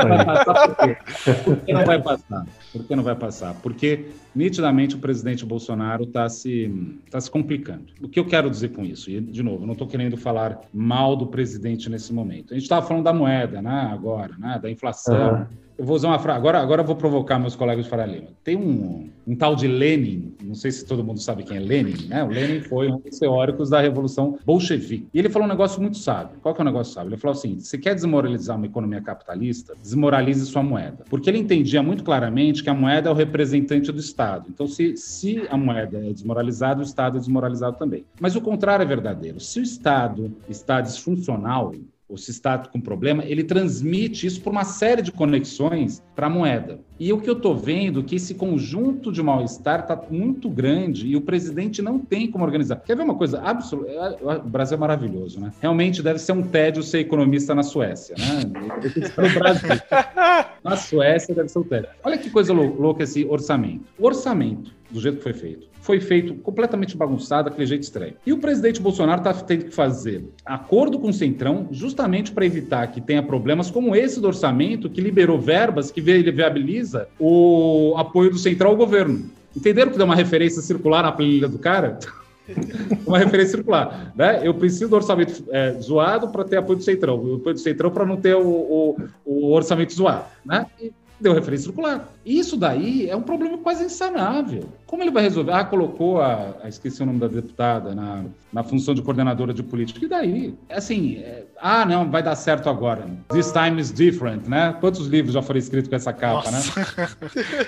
[0.07, 0.97] vai passar por quê?
[1.43, 2.45] Por que não vai passar?
[2.75, 3.53] Por que não vai passar?
[3.61, 6.69] Porque, nitidamente, o presidente Bolsonaro está se,
[7.09, 7.85] tá se complicando.
[8.01, 9.09] O que eu quero dizer com isso?
[9.09, 12.53] E, de novo, não estou querendo falar mal do presidente nesse momento.
[12.53, 15.33] A gente estava falando da moeda, né, agora, né, da inflação.
[15.33, 16.39] Uhum eu vou usar uma frase.
[16.39, 18.27] Agora, agora eu vou provocar meus colegas de Faria Lima.
[18.43, 22.07] Tem um, um tal de Lenin, não sei se todo mundo sabe quem é Lenin,
[22.07, 22.23] né?
[22.23, 25.07] O Lenin foi um dos teóricos da Revolução Bolchevique.
[25.13, 26.37] E ele falou um negócio muito sábio.
[26.41, 27.09] Qual que é o negócio sábio?
[27.09, 31.03] Ele falou assim: se quer desmoralizar uma economia capitalista, desmoralize sua moeda.
[31.09, 34.47] Porque ele entendia muito claramente que a moeda é o representante do Estado.
[34.49, 38.03] Então, se, se a moeda é desmoralizada, o Estado é desmoralizado também.
[38.19, 39.39] Mas o contrário é verdadeiro.
[39.39, 41.75] Se o Estado está disfuncional,
[42.17, 46.79] se está com problema, ele transmite isso por uma série de conexões para a moeda.
[46.99, 51.07] E o que eu estou vendo é que esse conjunto de mal-estar está muito grande
[51.07, 52.77] e o presidente não tem como organizar.
[52.77, 53.91] Quer ver uma coisa absoluta?
[53.91, 55.51] É, o Brasil é maravilhoso, né?
[55.61, 58.41] Realmente deve ser um tédio ser economista na Suécia, né?
[60.63, 61.89] Na Suécia deve ser um tédio.
[62.03, 63.85] Olha que coisa louca esse orçamento.
[63.99, 68.15] O orçamento, do jeito que foi feito, foi feito completamente bagunçado, aquele jeito estranho.
[68.25, 72.87] E o presidente Bolsonaro está tendo que fazer acordo com o Centrão justamente para evitar
[72.87, 78.37] que tenha problemas como esse do orçamento que liberou verbas que viabiliza o apoio do
[78.39, 79.29] Central ao governo.
[79.55, 81.99] Entenderam que deu uma referência circular na planilha do cara?
[83.05, 84.11] uma referência circular.
[84.15, 84.41] Né?
[84.43, 87.91] Eu preciso do orçamento é, zoado para ter apoio do Centrão, o apoio do Centrão
[87.91, 90.25] para não ter o, o, o orçamento zoado.
[90.43, 90.65] Né?
[90.81, 92.09] E deu referência circular.
[92.25, 94.69] Isso daí é um problema quase insanável.
[94.85, 95.51] Como ele vai resolver?
[95.51, 99.63] Ah, colocou a, a esqueci o nome da deputada na, na função de coordenadora de
[99.63, 100.03] política.
[100.03, 100.55] E daí?
[100.69, 103.05] Assim, é, ah, não, vai dar certo agora.
[103.29, 104.75] This time is different, né?
[104.79, 106.57] Quantos livros já foram escritos com essa capa, né?
[106.57, 106.79] Nossa.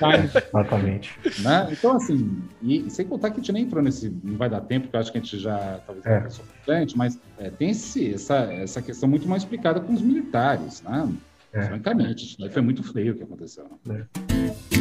[0.08, 0.32] né?
[0.54, 1.20] Exatamente.
[1.42, 1.68] Né?
[1.72, 4.14] Então, assim, e, sem contar que a gente nem entrou nesse.
[4.24, 6.28] Não vai dar tempo, porque eu acho que a gente já talvez é.
[6.64, 11.10] frente, mas é, tem esse, essa, essa questão muito mais explicada com os militares, né?
[11.54, 11.62] É.
[11.64, 13.66] Francamente, isso foi muito feio o que aconteceu.
[13.90, 14.77] É.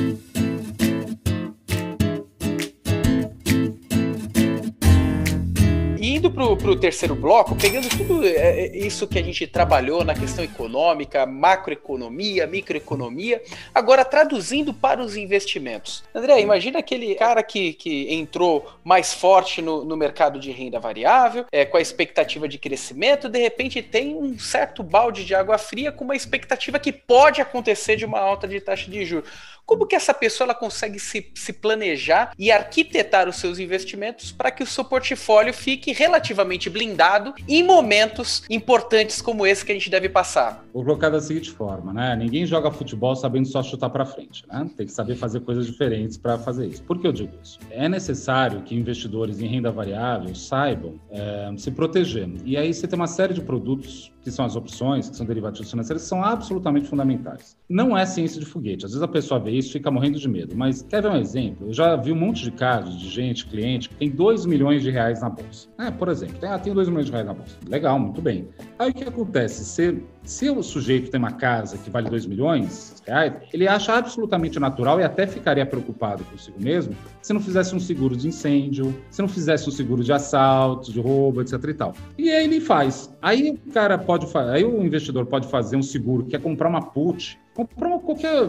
[6.16, 10.14] indo para o terceiro bloco, pegando tudo é, é, isso que a gente trabalhou na
[10.14, 13.42] questão econômica, macroeconomia, microeconomia,
[13.74, 16.02] agora traduzindo para os investimentos.
[16.14, 21.44] André, imagina aquele cara que, que entrou mais forte no, no mercado de renda variável,
[21.52, 25.92] é, com a expectativa de crescimento, de repente tem um certo balde de água fria
[25.92, 29.28] com uma expectativa que pode acontecer de uma alta de taxa de juros.
[29.66, 34.52] Como que essa pessoa ela consegue se, se planejar e arquitetar os seus investimentos para
[34.52, 39.90] que o seu portfólio fique relativamente blindado em momentos importantes como esse que a gente
[39.90, 40.64] deve passar?
[40.72, 42.14] Vou colocar da seguinte forma, né?
[42.14, 44.70] Ninguém joga futebol sabendo só chutar para frente, né?
[44.76, 46.82] Tem que saber fazer coisas diferentes para fazer isso.
[46.84, 47.58] Por que eu digo isso?
[47.70, 52.28] É necessário que investidores em renda variável saibam é, se proteger.
[52.44, 55.70] E aí você tem uma série de produtos que são as opções, que são derivativos
[55.70, 57.56] financeiros, são absolutamente fundamentais.
[57.68, 58.84] Não é ciência de foguete.
[58.84, 60.56] Às vezes a pessoa vê isso e fica morrendo de medo.
[60.56, 61.68] Mas quer ver um exemplo?
[61.68, 64.90] Eu já vi um monte de casos de gente, cliente, que tem 2 milhões de
[64.90, 65.68] reais na bolsa.
[65.78, 67.56] É, por exemplo, tem, ah, tem 2 milhões de reais na bolsa.
[67.68, 68.48] Legal, muito bem.
[68.80, 69.64] Aí o que acontece?
[69.64, 73.94] Se, se o sujeito tem uma casa que vale 2 milhões de reais, ele acha
[73.94, 78.94] absolutamente natural e até ficaria preocupado consigo mesmo se não fizesse um seguro de incêndio,
[79.10, 81.94] se não fizesse um seguro de assalto, de roubo, etc e tal.
[82.18, 83.10] E aí ele faz.
[83.20, 86.82] Aí o cara pode aí o investidor pode fazer um seguro, que é comprar uma
[86.82, 88.48] put, comprar uma, qualquer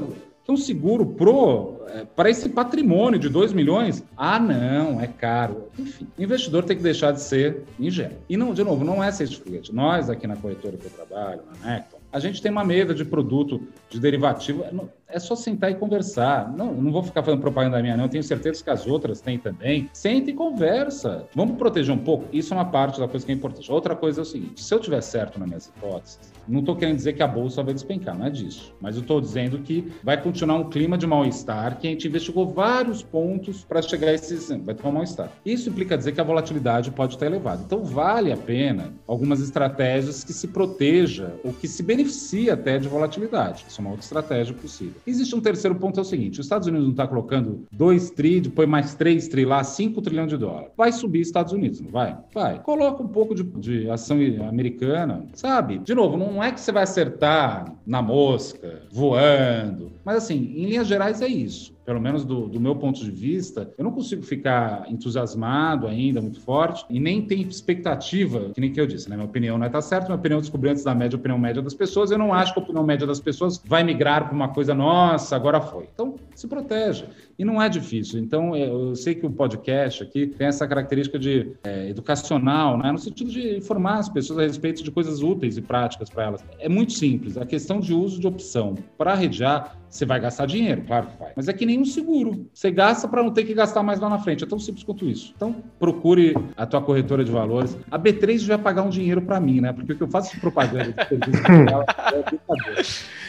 [0.53, 4.03] um seguro pro é, para esse patrimônio de 2 milhões?
[4.15, 5.69] Ah, não, é caro.
[5.77, 8.17] Enfim, o investidor tem que deixar de ser ingênuo.
[8.29, 9.73] E, não, de novo, não é ser de.
[9.73, 13.05] Nós, aqui na corretora que eu trabalho, na Necton, a gente tem uma mesa de
[13.05, 14.63] produto de derivativo.
[15.09, 16.51] É só sentar e conversar.
[16.51, 18.09] Não, não vou ficar fazendo propaganda minha, não.
[18.09, 19.89] Tenho certeza que as outras têm também.
[19.93, 21.25] Senta e conversa.
[21.33, 22.25] Vamos proteger um pouco.
[22.33, 23.71] Isso é uma parte da coisa que é importante.
[23.71, 26.97] Outra coisa é o seguinte: se eu tiver certo nas minhas hipóteses, não estou querendo
[26.97, 28.75] dizer que a bolsa vai despencar, não é disso.
[28.81, 32.45] Mas eu estou dizendo que vai continuar um clima de mal-estar, que a gente investigou
[32.47, 34.57] vários pontos para chegar a esse.
[34.57, 35.31] Vai ter um mal-estar.
[35.45, 37.63] Isso implica dizer que a volatilidade pode estar elevada.
[37.65, 42.87] Então, vale a pena algumas estratégias que se proteja ou que se beneficie até de
[42.87, 43.65] volatilidade.
[43.67, 44.96] Isso é uma outra estratégia possível.
[45.05, 48.41] Existe um terceiro ponto, é o seguinte: os Estados Unidos não está colocando 2 tri,
[48.41, 50.71] depois mais 3 tri lá, 5 trilhões de dólares.
[50.75, 52.17] Vai subir Estados Unidos, não vai?
[52.33, 52.59] Vai.
[52.59, 54.17] Coloca um pouco de, de ação
[54.47, 55.79] americana, sabe?
[55.79, 60.87] De novo, não é que você vai acertar na mosca, voando, mas assim, em linhas
[60.87, 64.85] gerais é isso pelo menos do, do, meu ponto de vista, eu não consigo ficar
[64.91, 69.15] entusiasmado ainda, muito forte, e nem tem expectativa, que nem que eu disse, né?
[69.15, 71.61] Minha opinião não é tá certa, minha opinião descobri antes da média, a opinião média
[71.61, 74.49] das pessoas, eu não acho que a opinião média das pessoas vai migrar para uma
[74.49, 75.87] coisa, nossa, agora foi.
[75.93, 77.07] Então, se proteja.
[77.39, 78.19] E não é difícil.
[78.19, 82.91] Então, é, eu sei que o podcast aqui tem essa característica de é, educacional, né?
[82.91, 86.43] no sentido de informar as pessoas a respeito de coisas úteis e práticas para elas.
[86.59, 87.37] É muito simples.
[87.37, 88.75] A questão de uso de opção.
[88.97, 91.31] Para arrediar, você vai gastar dinheiro, claro que vai.
[91.35, 92.47] Mas é que nem um seguro.
[92.53, 94.43] Você gasta para não ter que gastar mais lá na frente.
[94.43, 95.33] É tão simples quanto isso.
[95.35, 97.77] Então, procure a tua corretora de valores.
[97.89, 99.71] A B3 vai pagar um dinheiro para mim, né?
[99.71, 102.37] Porque o que eu faço de propaganda de serviço dela é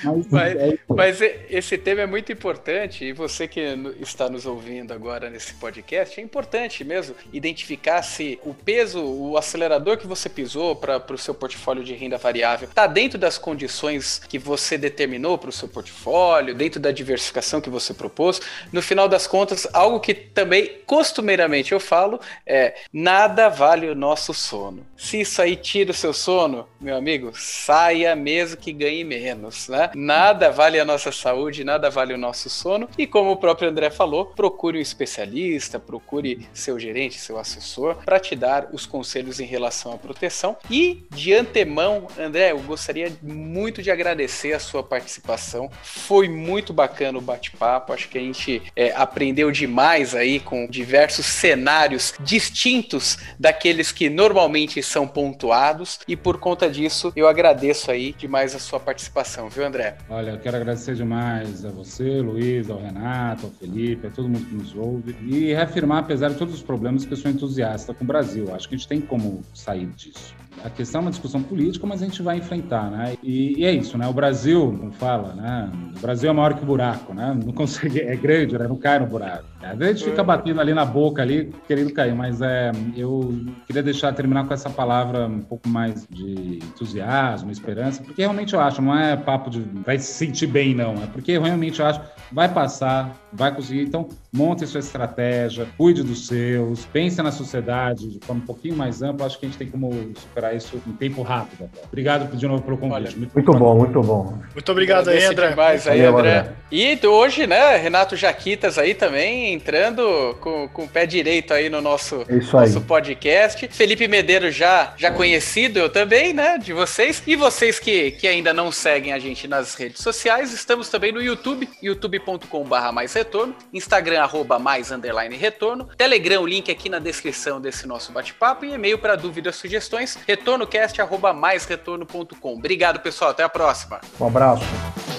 [0.04, 3.60] Mas, mas, é mas esse tema é muito importante e você que
[4.00, 9.96] está nos ouvindo agora nesse podcast, é importante mesmo identificar se o peso, o acelerador
[9.96, 14.38] que você pisou para o seu portfólio de renda variável está dentro das condições que
[14.38, 18.40] você determinou para o seu portfólio, dentro da diversificação que você propôs.
[18.72, 24.32] No final das contas, algo que também costumeiramente eu falo é nada vale o nosso
[24.32, 24.86] sono.
[24.96, 29.90] Se isso aí tira o seu sono, meu amigo, saia mesmo que ganhe menos, né?
[29.94, 32.88] Nada vale a nossa saúde, nada vale o nosso sono.
[32.96, 38.18] E como o próprio André falou, procure um especialista, procure seu gerente, seu assessor, para
[38.18, 40.56] te dar os conselhos em relação à proteção.
[40.70, 45.70] E de antemão, André, eu gostaria muito de agradecer a sua participação.
[45.82, 47.92] Foi muito bacana o bate-papo.
[47.92, 54.82] Acho que a gente é, aprendeu demais aí com diversos cenários distintos daqueles que normalmente
[54.82, 56.00] são pontuados.
[56.06, 59.98] E por conta disso, eu agradeço aí demais a sua participação, viu, André?
[60.08, 64.46] Olha, eu quero agradecer demais a você, Luiz, ao Renato, ao Felipe, a todo mundo
[64.46, 68.04] que nos ouve e reafirmar, apesar de todos os problemas, que eu sou entusiasta com
[68.04, 68.54] o Brasil.
[68.54, 70.34] Acho que a gente tem como sair disso
[70.64, 73.14] a questão é uma discussão política, mas a gente vai enfrentar, né?
[73.22, 74.06] E, e, é isso, né?
[74.06, 75.70] O Brasil, como fala, né?
[75.96, 77.36] O Brasil é maior que o buraco, né?
[77.44, 78.66] Não consegue, é grande, né?
[78.66, 79.44] Não cai no buraco.
[79.62, 83.44] Às vezes a gente fica batendo ali na boca, ali, querendo cair, mas é, eu
[83.66, 88.60] queria deixar, terminar com essa palavra um pouco mais de entusiasmo, esperança, porque realmente eu
[88.60, 92.00] acho, não é papo de vai se sentir bem, não, é porque realmente eu acho,
[92.30, 98.24] vai passar, vai conseguir, então monte sua estratégia, cuide dos seus, pense na sociedade de
[98.24, 101.22] forma um pouquinho mais ampla, acho que a gente tem como superar isso em tempo
[101.22, 101.64] rápido.
[101.64, 101.84] Até.
[101.84, 102.94] Obrigado de novo pelo convite.
[102.94, 104.38] Olha, muito, muito bom, muito bom.
[104.52, 105.50] Muito obrigado aí, André.
[105.50, 106.52] Demais aí, André.
[106.70, 111.80] E hoje, né, Renato Jaquitas aí também entrando com, com o pé direito aí no
[111.80, 113.68] nosso, é nosso podcast.
[113.68, 117.22] Felipe Medeiros já, já conhecido, eu também, né, de vocês.
[117.26, 121.22] E vocês que, que ainda não seguem a gente nas redes sociais, estamos também no
[121.22, 125.88] YouTube, youtube.com.br mais retorno, Instagram Instagram, arroba mais underline retorno.
[125.96, 128.64] Telegram, o link aqui na descrição desse nosso bate-papo.
[128.64, 132.54] E e-mail para dúvidas, sugestões, retornocast, arroba mais retorno.com.
[132.54, 133.30] Obrigado, pessoal.
[133.30, 134.00] Até a próxima.
[134.20, 134.64] Um abraço.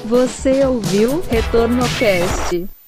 [0.06, 2.79] Você ouviu Retorno Cast.